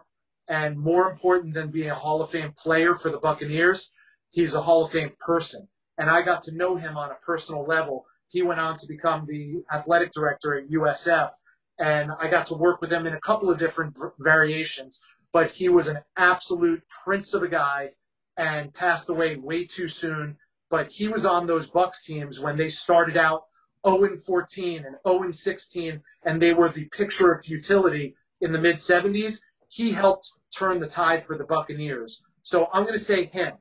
[0.49, 3.91] And more important than being a Hall of Fame player for the Buccaneers,
[4.31, 5.69] he's a Hall of Fame person.
[5.97, 8.05] And I got to know him on a personal level.
[8.29, 11.31] He went on to become the athletic director at USF.
[11.79, 15.01] And I got to work with him in a couple of different variations,
[15.33, 17.91] but he was an absolute prince of a guy
[18.37, 20.37] and passed away way too soon.
[20.71, 23.45] But he was on those Bucks teams when they started out
[23.87, 28.77] 0 14 and 0 16, and they were the picture of futility in the mid
[28.77, 29.41] 70s.
[29.75, 32.23] He helped turn the tide for the Buccaneers.
[32.43, 33.55] So I'm going to say him.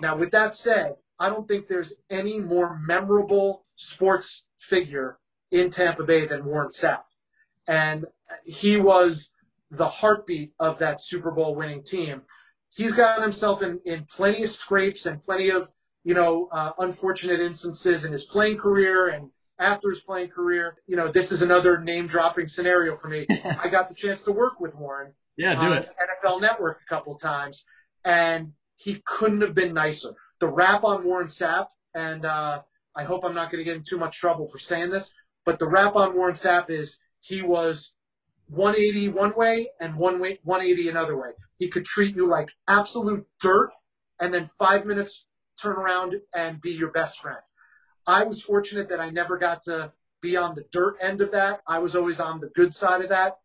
[0.00, 5.20] Now, with that said, I don't think there's any more memorable sports figure
[5.52, 7.04] in Tampa Bay than Warren Sapp.
[7.68, 8.06] And
[8.44, 9.30] he was
[9.70, 12.22] the heartbeat of that Super Bowl winning team.
[12.70, 15.70] He's gotten himself in, in plenty of scrapes and plenty of,
[16.02, 19.30] you know, uh, unfortunate instances in his playing career and
[19.60, 20.78] after his playing career.
[20.88, 23.28] You know, this is another name dropping scenario for me.
[23.44, 25.12] I got the chance to work with Warren.
[25.36, 25.90] Yeah, do it.
[26.24, 27.64] NFL Network a couple of times,
[28.04, 30.14] and he couldn't have been nicer.
[30.40, 32.62] The rap on Warren Sapp, and uh,
[32.94, 35.12] I hope I'm not going to get in too much trouble for saying this,
[35.44, 37.92] but the rap on Warren Sapp is he was
[38.48, 41.30] 180 one way and one way 180 another way.
[41.58, 43.70] He could treat you like absolute dirt,
[44.20, 45.26] and then five minutes
[45.60, 47.38] turn around and be your best friend.
[48.06, 51.60] I was fortunate that I never got to be on the dirt end of that.
[51.66, 53.38] I was always on the good side of that.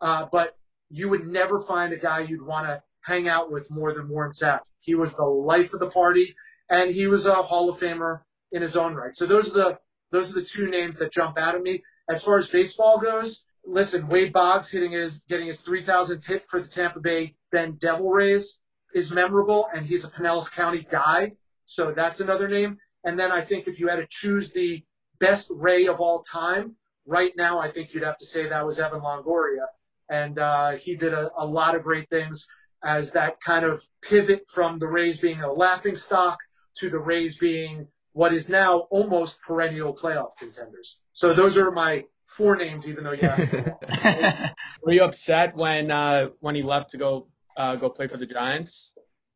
[0.00, 0.56] Uh, but
[0.90, 4.30] you would never find a guy you'd want to hang out with more than Warren
[4.30, 4.60] Sapp.
[4.80, 6.34] He was the life of the party,
[6.70, 8.20] and he was a Hall of Famer
[8.52, 9.14] in his own right.
[9.14, 9.78] So those are the
[10.10, 11.82] those are the two names that jump out at me.
[12.08, 16.60] As far as baseball goes, listen, Wade Boggs hitting his getting his 3,000th hit for
[16.60, 18.60] the Tampa Bay Bend Devil Rays
[18.94, 21.32] is memorable, and he's a Pinellas County guy,
[21.64, 22.78] so that's another name.
[23.04, 24.82] And then I think if you had to choose the
[25.18, 26.76] best Ray of all time,
[27.06, 29.66] right now I think you'd have to say that was Evan Longoria
[30.10, 32.46] and uh, he did a, a lot of great things
[32.82, 36.38] as that kind of pivot from the Rays being a laughing stock
[36.78, 41.00] to the Rays being what is now almost perennial playoff contenders.
[41.12, 44.50] So those are my four names, even though you yeah.
[44.82, 48.26] Were you upset when uh, when he left to go uh, go play for the
[48.26, 48.92] Giants?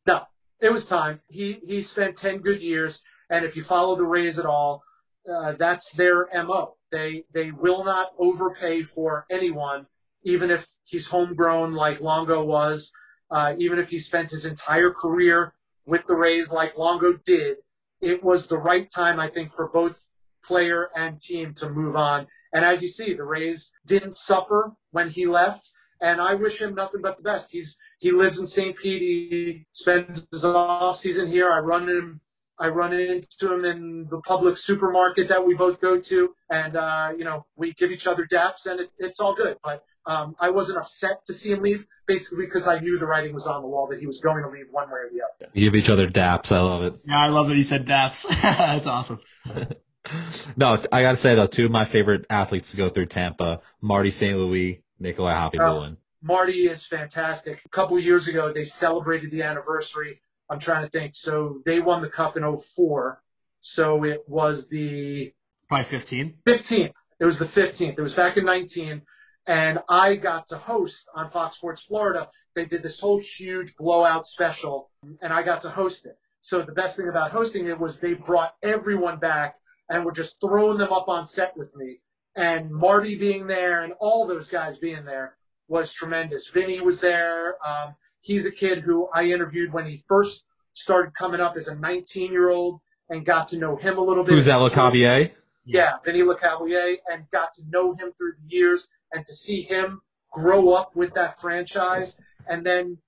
[0.07, 0.23] No,
[0.61, 1.21] it was time.
[1.29, 4.83] He he spent ten good years, and if you follow the Rays at all,
[5.29, 6.77] uh, that's their mo.
[6.91, 9.87] They they will not overpay for anyone
[10.25, 12.93] even if he's homegrown like Longo was,
[13.31, 15.55] uh, even if he spent his entire career
[15.87, 17.57] with the Rays like Longo did,
[18.01, 20.09] it was the right time, I think, for both
[20.45, 22.27] player and team to move on.
[22.53, 25.71] And as you see, the Rays didn't suffer when he left.
[26.01, 27.53] And I wish him nothing but the best.
[27.53, 28.77] He's he lives in St.
[28.77, 29.01] Pete.
[29.01, 31.53] He spends his off season here.
[31.53, 32.21] I run him
[32.59, 37.13] I run into him in the Publix supermarket that we both go to, and uh,
[37.17, 39.57] you know we give each other daps, and it, it's all good.
[39.65, 43.35] But um, I wasn't upset to see him leave, basically because I knew the writing
[43.35, 45.53] was on the wall that he was going to leave one way or the other.
[45.55, 46.53] You give each other daps.
[46.53, 46.95] I love it.
[47.07, 48.27] Yeah, I love that he said daps.
[48.43, 49.21] That's awesome.
[50.57, 54.11] no, I gotta say though, two of my favorite athletes to go through Tampa, Marty
[54.11, 54.37] St.
[54.37, 55.91] Louis, Nikolai Hoppy uh,
[56.25, 57.61] Marty is fantastic.
[57.65, 60.21] A couple years ago, they celebrated the anniversary
[60.53, 61.15] I'm trying to think.
[61.15, 63.23] So they won the cup in 04.
[63.63, 65.33] So it was the
[65.69, 66.35] probably 15.
[66.47, 66.93] 15th.
[67.19, 67.95] It was the 15th.
[67.97, 69.03] It was back in 19.
[69.47, 72.29] And I got to host on Fox Sports Florida.
[72.55, 74.91] They did this whole huge blowout special,
[75.21, 76.17] and I got to host it.
[76.41, 79.57] So the best thing about hosting it was they brought everyone back
[79.89, 81.99] and were just throwing them up on set with me.
[82.37, 85.37] And Marty being there and all those guys being there
[85.69, 86.49] was tremendous.
[86.49, 87.57] Vinny was there.
[87.67, 91.75] Um, He's a kid who I interviewed when he first started coming up as a
[91.75, 92.81] 19 year old
[93.11, 94.33] and got to know him a little bit.
[94.35, 95.33] Who's that, Lecavalier?
[95.65, 100.01] Yeah, Vinny Lecavalier, and got to know him through the years and to see him
[100.33, 102.99] grow up with that franchise and then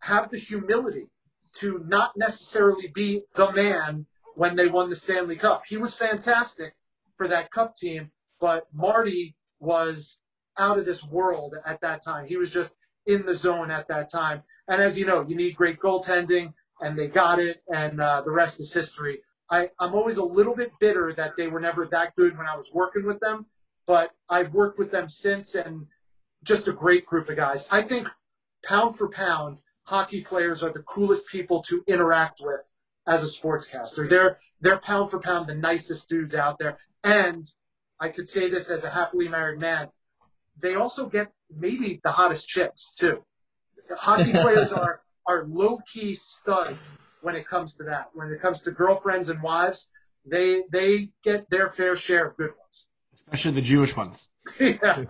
[0.00, 1.06] have the humility
[1.54, 5.62] to not necessarily be the man when they won the Stanley Cup.
[5.66, 6.74] He was fantastic
[7.16, 10.18] for that cup team, but Marty was
[10.58, 12.26] out of this world at that time.
[12.26, 12.74] He was just
[13.06, 14.42] in the zone at that time.
[14.68, 18.32] And as you know, you need great goaltending, and they got it, and uh, the
[18.32, 19.20] rest is history.
[19.50, 22.56] I, I'm always a little bit bitter that they were never that good when I
[22.56, 23.46] was working with them,
[23.86, 25.86] but I've worked with them since, and
[26.42, 27.66] just a great group of guys.
[27.70, 28.08] I think
[28.64, 32.60] pound for pound, hockey players are the coolest people to interact with
[33.06, 34.08] as a sportscaster.
[34.08, 36.78] They're they're pound for pound the nicest dudes out there.
[37.02, 37.46] And
[38.00, 39.88] I could say this as a happily married man,
[40.60, 43.24] they also get maybe the hottest chicks too
[43.90, 48.10] hockey players are are low key studs when it comes to that.
[48.14, 49.88] When it comes to girlfriends and wives,
[50.24, 52.88] they they get their fair share of good ones.
[53.26, 54.28] Especially the Jewish ones.
[54.60, 55.04] yeah.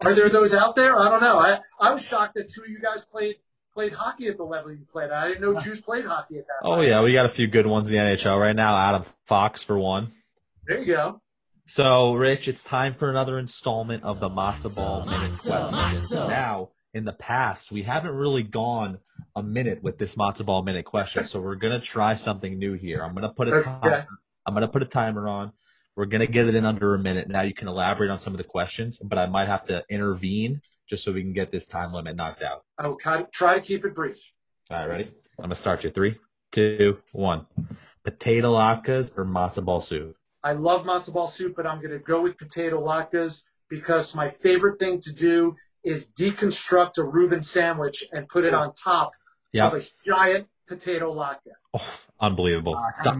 [0.00, 0.98] Are there those out there?
[0.98, 1.38] I don't know.
[1.38, 3.36] I I was shocked that two of you guys played
[3.74, 5.10] played hockey at the level you played.
[5.10, 6.54] I didn't know Jews played hockey at that.
[6.62, 6.86] Oh level.
[6.86, 8.76] yeah, we got a few good ones in the NHL right now.
[8.76, 10.12] Adam Fox for one.
[10.66, 11.20] There you go.
[11.66, 16.28] So, Rich, it's time for another installment of the Matzo Ball Minute Question.
[16.28, 18.98] Now, in the past, we haven't really gone
[19.34, 23.02] a minute with this Matzo Ball Minute question, so we're gonna try something new here.
[23.02, 23.78] I'm gonna put a timer.
[23.86, 24.04] Okay.
[24.44, 25.52] I'm gonna put a timer on.
[25.96, 27.28] We're gonna get it in under a minute.
[27.28, 30.62] Now you can elaborate on some of the questions, but I might have to intervene
[30.88, 32.64] just so we can get this time limit knocked out.
[32.78, 34.18] Oh, I will try to keep it brief.
[34.70, 35.04] All right, ready?
[35.38, 35.90] I'm gonna start you.
[35.90, 36.18] Three,
[36.50, 37.46] two, one.
[38.04, 40.16] Potato latkes or matzo ball soup?
[40.42, 44.78] I love matzo ball soup, but I'm gonna go with potato latkes because my favorite
[44.78, 49.12] thing to do is deconstruct a Reuben sandwich and put it on top
[49.52, 49.72] yep.
[49.72, 51.52] of a giant potato latke.
[51.74, 51.86] Oh,
[52.20, 52.76] unbelievable.
[52.76, 53.14] Oh,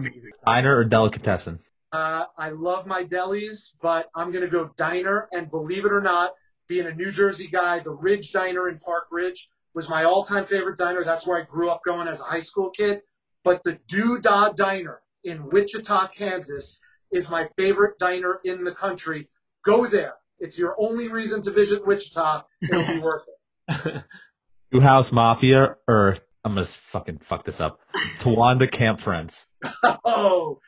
[0.45, 1.59] diner or delicatessen?
[1.93, 5.29] Uh, I love my delis, but I'm going to go diner.
[5.31, 6.31] And believe it or not,
[6.67, 10.77] being a New Jersey guy, the Ridge Diner in Park Ridge was my all-time favorite
[10.77, 11.03] diner.
[11.03, 13.01] That's where I grew up going as a high school kid.
[13.43, 16.79] But the Doo-Dah Diner in Wichita, Kansas
[17.11, 19.29] is my favorite diner in the country.
[19.63, 20.15] Go there.
[20.39, 22.43] It's your only reason to visit Wichita.
[22.61, 23.23] It'll be worth
[23.69, 24.03] it.
[24.71, 27.79] Newhouse Mafia or I'm gonna fucking fuck this up.
[28.19, 29.39] Towanda Camp Friends.
[30.03, 30.59] oh,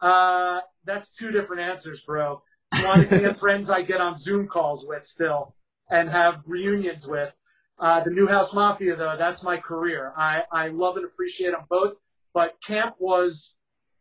[0.00, 2.42] uh, that's two different answers, bro.
[2.74, 5.54] Towanda Camp Friends I get on Zoom calls with still
[5.90, 7.32] and have reunions with.
[7.78, 10.12] Uh, the Newhouse Mafia though, that's my career.
[10.16, 11.96] I, I love and appreciate them both,
[12.32, 13.56] but camp was,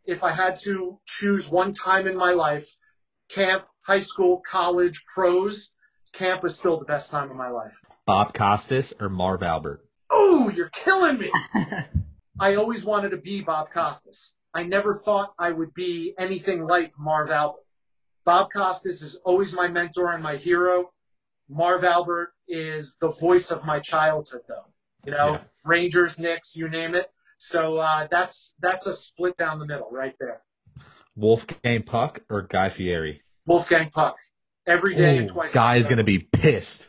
[0.05, 2.67] if I had to choose one time in my life,
[3.29, 5.71] camp, high school, college, pros,
[6.13, 7.75] camp was still the best time of my life.
[8.05, 9.85] Bob Costas or Marv Albert?
[10.09, 11.31] Oh, you're killing me.
[12.39, 14.33] I always wanted to be Bob Costas.
[14.53, 17.63] I never thought I would be anything like Marv Albert.
[18.25, 20.91] Bob Costas is always my mentor and my hero.
[21.49, 24.65] Marv Albert is the voice of my childhood, though.
[25.05, 25.41] You know, yeah.
[25.65, 27.07] Rangers, Knicks, you name it.
[27.37, 30.41] So uh, that's that's a split down the middle right there.
[31.15, 33.21] Wolfgang Puck or Guy Fieri?
[33.45, 34.15] Wolfgang Puck.
[34.65, 35.51] Every day Ooh, and twice.
[35.51, 36.87] Guy's gonna be pissed.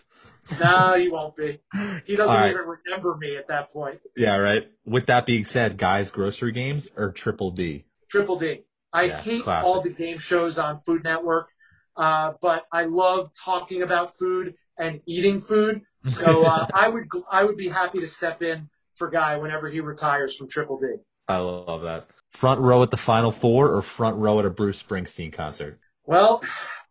[0.61, 1.61] No, he won't be.
[2.05, 2.51] He doesn't right.
[2.51, 4.01] even remember me at that point.
[4.17, 4.63] Yeah, right.
[4.85, 7.85] With that being said, guys, grocery games or Triple D?
[8.11, 8.65] Triple D.
[8.93, 9.67] I yeah, hate classic.
[9.67, 11.49] all the game shows on Food Network,
[11.97, 15.83] uh, but I love talking about food and eating food.
[16.07, 19.81] So uh, I would I would be happy to step in for Guy whenever he
[19.81, 20.87] retires from Triple D.
[21.27, 22.07] I love that.
[22.31, 25.79] Front row at the Final Four or front row at a Bruce Springsteen concert?
[26.05, 26.43] Well,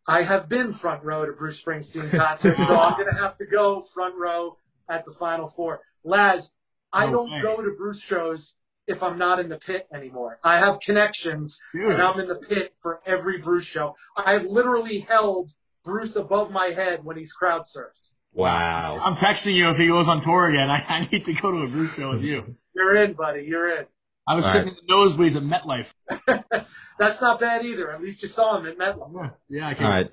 [0.07, 3.45] I have been front row to Bruce Springsteen concert, so I'm going to have to
[3.45, 4.57] go front row
[4.89, 5.81] at the Final Four.
[6.03, 6.51] Laz,
[6.91, 8.55] I don't go to Bruce shows
[8.85, 10.39] if I'm not in the pit anymore.
[10.43, 11.91] I have connections, Dude.
[11.91, 13.95] and I'm in the pit for every Bruce show.
[14.17, 15.51] I've literally held
[15.85, 18.11] Bruce above my head when he's crowd surfed.
[18.33, 18.99] Wow.
[19.01, 20.69] I'm texting you if he goes on tour again.
[20.69, 22.55] I, I need to go to a Bruce show with you.
[22.75, 23.43] You're in, buddy.
[23.43, 23.85] You're in.
[24.25, 24.79] I was All sitting right.
[24.79, 26.65] in the nosebleeds at MetLife.
[26.99, 27.91] That's not bad either.
[27.91, 29.33] At least you saw him at MetLife.
[29.49, 29.85] Yeah, I can.
[29.85, 30.11] All right.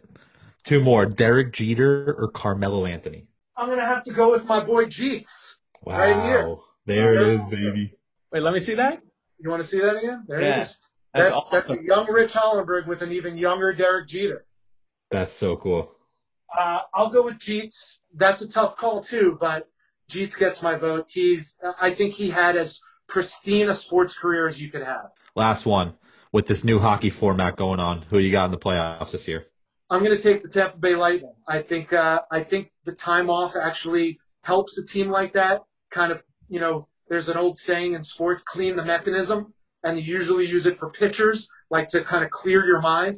[0.65, 1.07] Two more.
[1.07, 3.29] Derek Jeter or Carmelo Anthony?
[3.57, 5.55] I'm going to have to go with my boy Jeets.
[5.83, 5.99] Wow.
[5.99, 6.57] Right here.
[6.87, 7.95] There it is, baby.
[8.33, 9.01] Wait, let me see that.
[9.39, 10.25] You want to see that again?
[10.27, 10.57] There yeah.
[10.57, 10.79] it is.
[11.15, 11.51] That's, that's, awesome.
[11.53, 14.45] that's a young Rich Hollenberg with an even younger Derek Jeter.
[15.11, 15.93] That's so cool.
[16.57, 17.99] Uh, I'll go with Jeets.
[18.15, 19.69] That's a tough call too, but
[20.11, 21.07] Jeets gets my vote.
[21.09, 22.81] He's, I think he had as
[23.11, 25.11] pristine a sports career as you could have.
[25.37, 25.95] Last one
[26.33, 28.03] with this new hockey format going on.
[28.03, 29.47] Who you got in the playoffs this year?
[29.91, 31.35] I'm going to take the Tampa Bay Lightning.
[31.47, 35.63] I think uh, I think the time off actually helps a team like that.
[35.91, 40.05] Kind of, you know, there's an old saying in sports: clean the mechanism, and you
[40.05, 43.17] usually use it for pitchers, like to kind of clear your mind.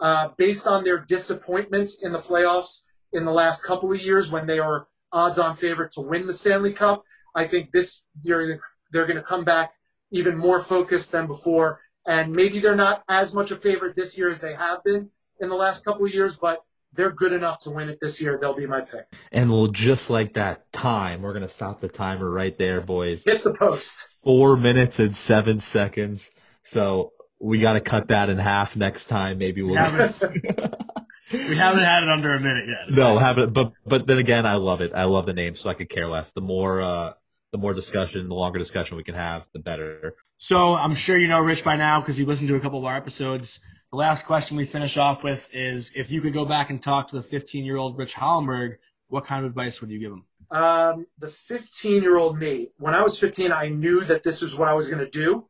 [0.00, 4.46] Uh, based on their disappointments in the playoffs in the last couple of years, when
[4.46, 7.04] they are odds-on favorite to win the Stanley Cup,
[7.34, 8.60] I think this year
[8.94, 9.74] they're going to come back
[10.10, 11.80] even more focused than before.
[12.06, 15.10] And maybe they're not as much a favorite this year as they have been
[15.40, 18.38] in the last couple of years, but they're good enough to win it this year.
[18.40, 19.06] They'll be my pick.
[19.32, 23.24] And we'll just like that time, we're going to stop the timer right there, boys.
[23.24, 23.92] Hit the post.
[24.22, 26.30] Four minutes and seven seconds.
[26.62, 29.38] So we got to cut that in half next time.
[29.38, 29.72] Maybe we'll.
[29.72, 30.20] We haven't,
[31.32, 32.96] we haven't had it under a minute yet.
[32.96, 33.52] No, haven't.
[33.52, 34.92] But but then again, I love it.
[34.94, 36.30] I love the name, so I could care less.
[36.32, 37.12] The more uh,
[37.54, 40.16] the more discussion, the longer discussion we can have, the better.
[40.36, 42.84] So I'm sure you know Rich by now because you listened to a couple of
[42.84, 43.60] our episodes.
[43.92, 47.08] The last question we finish off with is if you could go back and talk
[47.08, 50.24] to the 15 year old Rich Hollenberg, what kind of advice would you give him?
[50.50, 54.58] Um, the 15 year old me, when I was 15, I knew that this was
[54.58, 55.46] what I was going to do.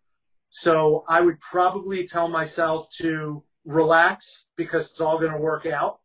[0.51, 6.01] So I would probably tell myself to relax because it's all going to work out.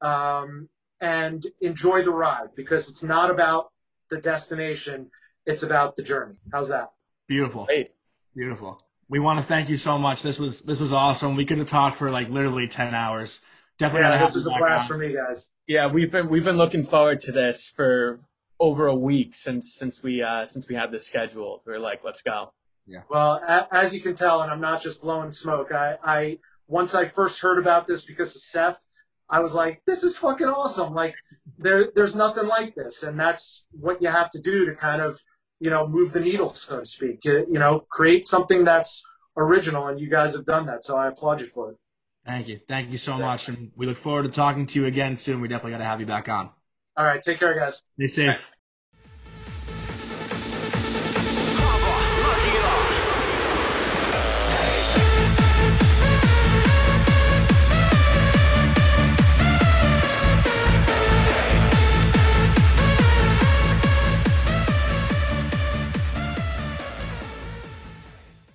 [0.00, 0.68] Um,
[1.00, 3.70] and enjoy the ride because it's not about
[4.10, 5.10] the destination.
[5.46, 6.36] It's about the journey.
[6.52, 6.92] How's that?
[7.28, 7.66] Beautiful.
[7.66, 7.92] Great.
[8.34, 8.82] Beautiful.
[9.08, 10.22] We want to thank you so much.
[10.22, 11.36] This was this was awesome.
[11.36, 13.40] We could have talked for like literally ten hours.
[13.78, 14.08] Definitely.
[14.08, 14.88] Yeah, this was a blast on.
[14.88, 15.50] for me, guys.
[15.66, 18.20] Yeah, we've been we've been looking forward to this for
[18.58, 21.60] over a week since since we uh, since we had this scheduled.
[21.66, 22.52] We are like, let's go.
[22.86, 23.00] Yeah.
[23.08, 25.72] Well, a, as you can tell, and I'm not just blowing smoke.
[25.72, 26.38] I, I
[26.68, 28.86] once I first heard about this because of Seth,
[29.28, 30.94] I was like, this is fucking awesome.
[30.94, 31.14] Like
[31.58, 35.20] there there's nothing like this, and that's what you have to do to kind of
[35.64, 37.20] you know, move the needle, so to speak.
[37.24, 39.02] You, you know, create something that's
[39.34, 40.84] original, and you guys have done that.
[40.84, 41.78] So I applaud you for it.
[42.26, 42.60] Thank you.
[42.68, 43.48] Thank you so much.
[43.48, 45.40] And we look forward to talking to you again soon.
[45.40, 46.50] We definitely got to have you back on.
[46.98, 47.22] All right.
[47.22, 47.82] Take care, guys.
[47.96, 48.53] Stay safe.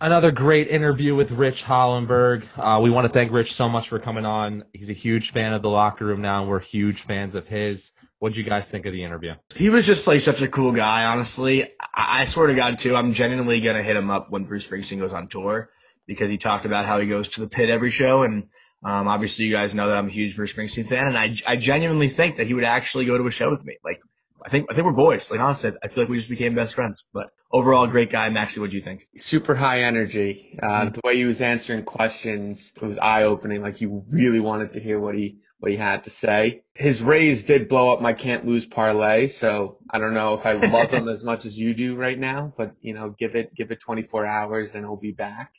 [0.02, 2.46] Another great interview with Rich Hollenberg.
[2.56, 4.64] Uh, we want to thank Rich so much for coming on.
[4.72, 7.92] He's a huge fan of the Latke Room now, and we're huge fans of his.
[8.20, 9.34] What did you guys think of the interview?
[9.54, 11.66] He was just like such a cool guy, honestly.
[11.82, 15.00] I, I swear to God, too, I'm genuinely gonna hit him up when Bruce Springsteen
[15.00, 15.70] goes on tour
[16.06, 18.44] because he talked about how he goes to the pit every show, and
[18.86, 21.58] um, obviously you guys know that I'm a huge Bruce Springsteen fan, and I I
[21.58, 23.76] genuinely think that he would actually go to a show with me.
[23.84, 24.00] Like
[24.44, 25.30] I think I think we're boys.
[25.32, 27.04] Like honestly, I feel like we just became best friends.
[27.14, 28.30] But overall, great guy.
[28.30, 29.08] Maxie, what do you think?
[29.18, 30.58] Super high energy.
[30.62, 30.94] Uh, mm-hmm.
[30.94, 33.62] The way he was answering questions was eye opening.
[33.62, 36.64] Like you really wanted to hear what he what he had to say.
[36.74, 40.54] His Rays did blow up my can't lose parlay, so I don't know if I
[40.54, 42.54] love him as much as you do right now.
[42.58, 45.54] But you know, give it give it 24 hours and he'll be back.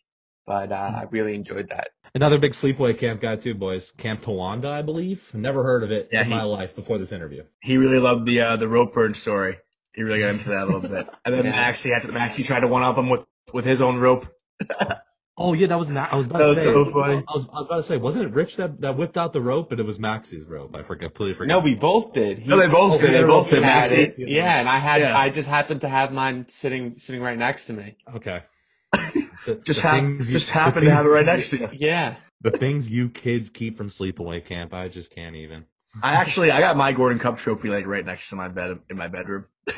[0.47, 1.91] But uh, I really enjoyed that.
[2.15, 3.93] Another big sleepaway camp guy too, boys.
[3.93, 5.23] Camp Towanda, I believe.
[5.33, 7.45] Never heard of it yeah, in he, my life before this interview.
[7.63, 9.59] He really loved the uh, the rope burn story.
[9.95, 11.09] He really got into that a little bit.
[11.25, 11.53] And then yeah.
[11.53, 13.21] Maxie had to Maxie tried to one up him with
[13.53, 14.27] with his own rope.
[15.39, 16.13] oh yeah, that was not.
[16.13, 16.65] I was about that to say.
[16.65, 17.23] so funny.
[17.29, 19.41] I was, I was about to say, wasn't it Rich that, that whipped out the
[19.41, 20.75] rope, and it was Maxie's rope?
[20.75, 21.11] I forget.
[21.11, 21.49] Completely forget.
[21.49, 22.39] No, we both did.
[22.39, 23.13] He, no, they both did.
[23.13, 23.61] They both did.
[23.61, 24.15] Maxie.
[24.19, 25.01] Yeah, and I had.
[25.01, 25.17] Yeah.
[25.17, 27.97] I just happened to have mine sitting sitting right next to me.
[28.17, 28.43] Okay.
[29.55, 31.69] The, just the just happened to have it right next to you.
[31.73, 32.17] Yeah.
[32.41, 35.67] The things you kids keep from sleepaway camp, I just can't even.
[36.03, 38.97] I actually, I got my Gordon Cup trophy like right next to my bed in
[38.97, 39.47] my bedroom.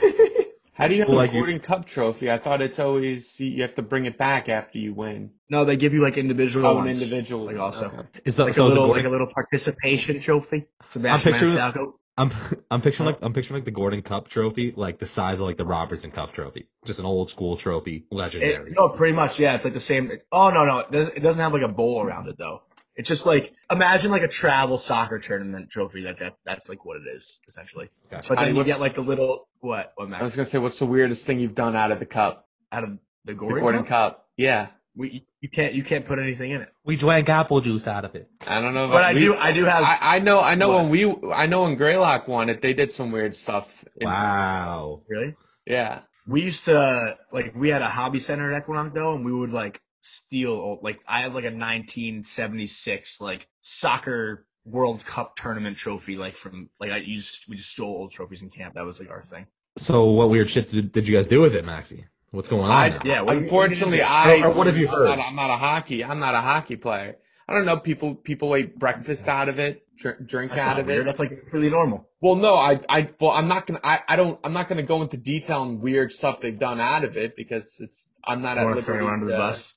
[0.75, 2.31] How do you have well, a like Gordon you, Cup trophy?
[2.31, 5.31] I thought it's always you have to bring it back after you win.
[5.51, 6.67] No, they give you like individual.
[6.67, 7.01] Oh, ones.
[7.01, 7.47] individual.
[7.47, 8.21] Like also, okay.
[8.25, 10.67] is that like so a little like a little participation trophy?
[10.87, 12.31] Sebastian I'm picturing, I'm
[12.71, 15.57] I'm picturing like I'm picturing like the Gordon Cup trophy, like the size of like
[15.57, 18.71] the Robertson Cup trophy, just an old school trophy, legendary.
[18.71, 19.55] It, no, pretty much, yeah.
[19.55, 20.11] It's like the same.
[20.31, 22.63] Oh no, no, it doesn't have like a bowl around it though.
[22.95, 26.03] It's just like imagine like a travel soccer tournament trophy.
[26.03, 27.91] That that's that's like what it is essentially.
[28.11, 28.29] Gotcha.
[28.29, 29.93] But then you get like the little what?
[29.97, 30.11] What?
[30.11, 30.21] Max?
[30.21, 32.49] I was gonna say, what's the weirdest thing you've done out of the cup?
[32.71, 33.89] Out of the Gordon, the Gordon cup?
[33.89, 34.29] cup?
[34.37, 34.69] Yeah.
[34.95, 36.69] We you can't you can't put anything in it.
[36.85, 38.29] We drank apple juice out of it.
[38.47, 39.83] I don't know, but I we, do I do have.
[39.83, 40.83] I, I know I know what?
[40.83, 43.85] when we I know when Greylock won it, they did some weird stuff.
[44.01, 45.03] Wow.
[45.09, 45.35] Really?
[45.67, 46.01] Yeah.
[46.27, 49.53] We used to like we had a hobby center at Equinox though, and we would
[49.53, 56.37] like steal like I had like a 1976 like soccer World Cup tournament trophy like
[56.37, 58.75] from like I used we just stole old trophies in camp.
[58.75, 59.47] That was like our thing.
[59.79, 62.05] So what weird shit did, did you guys do with it, Maxie?
[62.33, 62.71] What's going on?
[62.71, 63.23] I, yeah.
[63.27, 64.41] unfortunately, you, I.
[64.41, 65.07] Or what have you heard?
[65.07, 66.03] I'm not, I'm not, a hockey.
[66.03, 67.19] I'm not a hockey player.
[67.47, 67.77] I don't know.
[67.77, 71.03] People people eat breakfast out of it, drink, drink out of weird.
[71.03, 71.05] it.
[71.05, 72.09] That's like really normal.
[72.23, 75.03] Well, no, I I well I'm not gonna I, I don't I'm not gonna go
[75.03, 78.67] into detail on weird stuff they've done out of it because it's I'm not at
[78.67, 79.75] liberty to, the bus.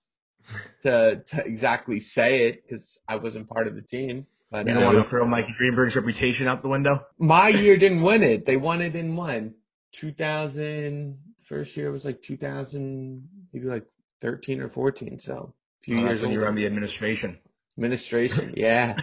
[0.83, 4.27] to to exactly say it because I wasn't part of the team.
[4.49, 7.05] But, you don't uh, want to throw Mike Greenberg's reputation out the window.
[7.17, 8.45] My year didn't win it.
[8.45, 9.55] They won it in one
[9.91, 13.85] 2000 first year was like 2000, maybe like
[14.21, 15.19] 13 or 14.
[15.19, 17.39] So a few oh, years when you were on the administration.
[17.77, 18.97] Administration, yeah.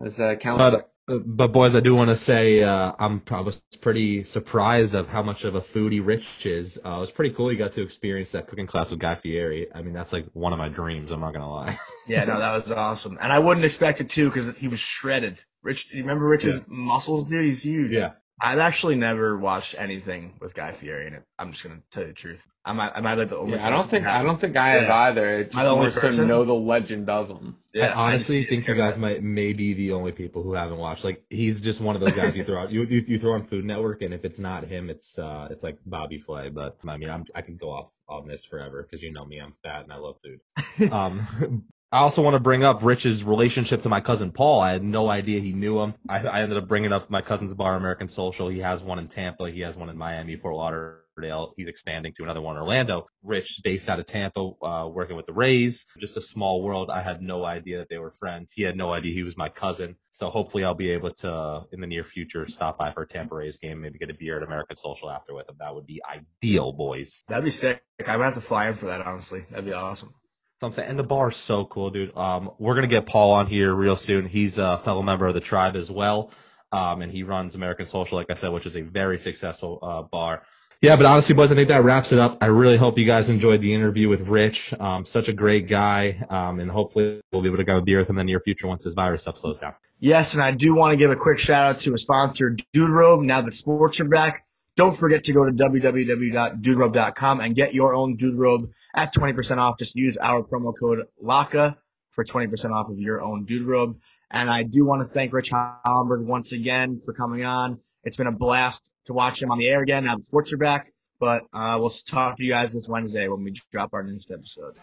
[0.00, 0.70] As a counselor.
[0.70, 4.94] But, uh, but boys, I do want to say uh, I'm I was pretty surprised
[4.94, 6.78] of how much of a foodie Rich is.
[6.78, 7.50] Uh, it was pretty cool.
[7.50, 9.66] You got to experience that cooking class with Guy Fieri.
[9.74, 11.10] I mean, that's like one of my dreams.
[11.10, 11.78] I'm not gonna lie.
[12.06, 15.38] yeah, no, that was awesome, and I wouldn't expect it too because he was shredded.
[15.62, 16.64] Rich, do you remember Rich's yeah.
[16.68, 17.46] muscles, dude?
[17.46, 17.90] He's huge.
[17.90, 18.12] Yeah.
[18.44, 21.22] I've actually never watched anything with Guy Fieri in it.
[21.38, 22.44] I'm just gonna tell you the truth.
[22.64, 23.56] I might, I might like the only.
[23.56, 24.96] Yeah, I don't think I don't think I have yeah.
[24.96, 25.38] either.
[25.38, 27.56] It's I more so know the legend of him.
[27.72, 30.78] Yeah, I honestly I think you guys might may be the only people who haven't
[30.78, 31.04] watched.
[31.04, 32.72] Like he's just one of those guys you throw out.
[32.72, 35.62] You, you you throw on Food Network, and if it's not him, it's uh it's
[35.62, 36.48] like Bobby Flay.
[36.48, 39.38] But I mean, I'm I can go off on this forever because you know me,
[39.38, 40.90] I'm fat and I love food.
[40.92, 44.62] um, I also want to bring up Rich's relationship to my cousin Paul.
[44.62, 45.92] I had no idea he knew him.
[46.08, 48.48] I, I ended up bringing up my cousin's bar, American Social.
[48.48, 49.50] He has one in Tampa.
[49.50, 51.52] He has one in Miami, Fort Lauderdale.
[51.54, 53.08] He's expanding to another one in Orlando.
[53.22, 55.84] Rich, based out of Tampa, uh, working with the Rays.
[56.00, 56.88] Just a small world.
[56.88, 58.50] I had no idea that they were friends.
[58.54, 59.96] He had no idea he was my cousin.
[60.12, 63.34] So hopefully I'll be able to, in the near future, stop by for a Tampa
[63.34, 65.56] Rays game, maybe get a beer at American Social after with him.
[65.58, 67.22] That would be ideal, boys.
[67.28, 67.82] That'd be sick.
[68.06, 69.44] I would have to fly in for that, honestly.
[69.50, 70.14] That'd be awesome.
[70.62, 72.16] So I'm saying, and the bar is so cool, dude.
[72.16, 74.28] Um, we're gonna get Paul on here real soon.
[74.28, 76.30] He's a fellow member of the tribe as well,
[76.70, 80.02] um, and he runs American Social, like I said, which is a very successful uh,
[80.02, 80.42] bar.
[80.80, 82.38] Yeah, but honestly, boys, I think that wraps it up.
[82.40, 84.72] I really hope you guys enjoyed the interview with Rich.
[84.78, 88.08] Um, such a great guy, um, and hopefully we'll be able to go beer with
[88.08, 89.74] him in the near future once this virus stuff slows down.
[89.98, 92.88] Yes, and I do want to give a quick shout out to a sponsor, Dude
[92.88, 93.22] Robe.
[93.22, 94.46] Now that sports are back,
[94.76, 99.78] don't forget to go to www.duderobe.com and get your own Dude Robe at 20% off.
[99.78, 101.76] Just use our promo code LATKE
[102.12, 103.98] for 20% off of your own Dude Robe.
[104.30, 107.80] And I do want to thank Rich Hollenberg once again for coming on.
[108.04, 110.04] It's been a blast to watch him on the air again.
[110.04, 113.44] Now the sports are back, but uh, we'll talk to you guys this Wednesday when
[113.44, 114.76] we drop our next episode.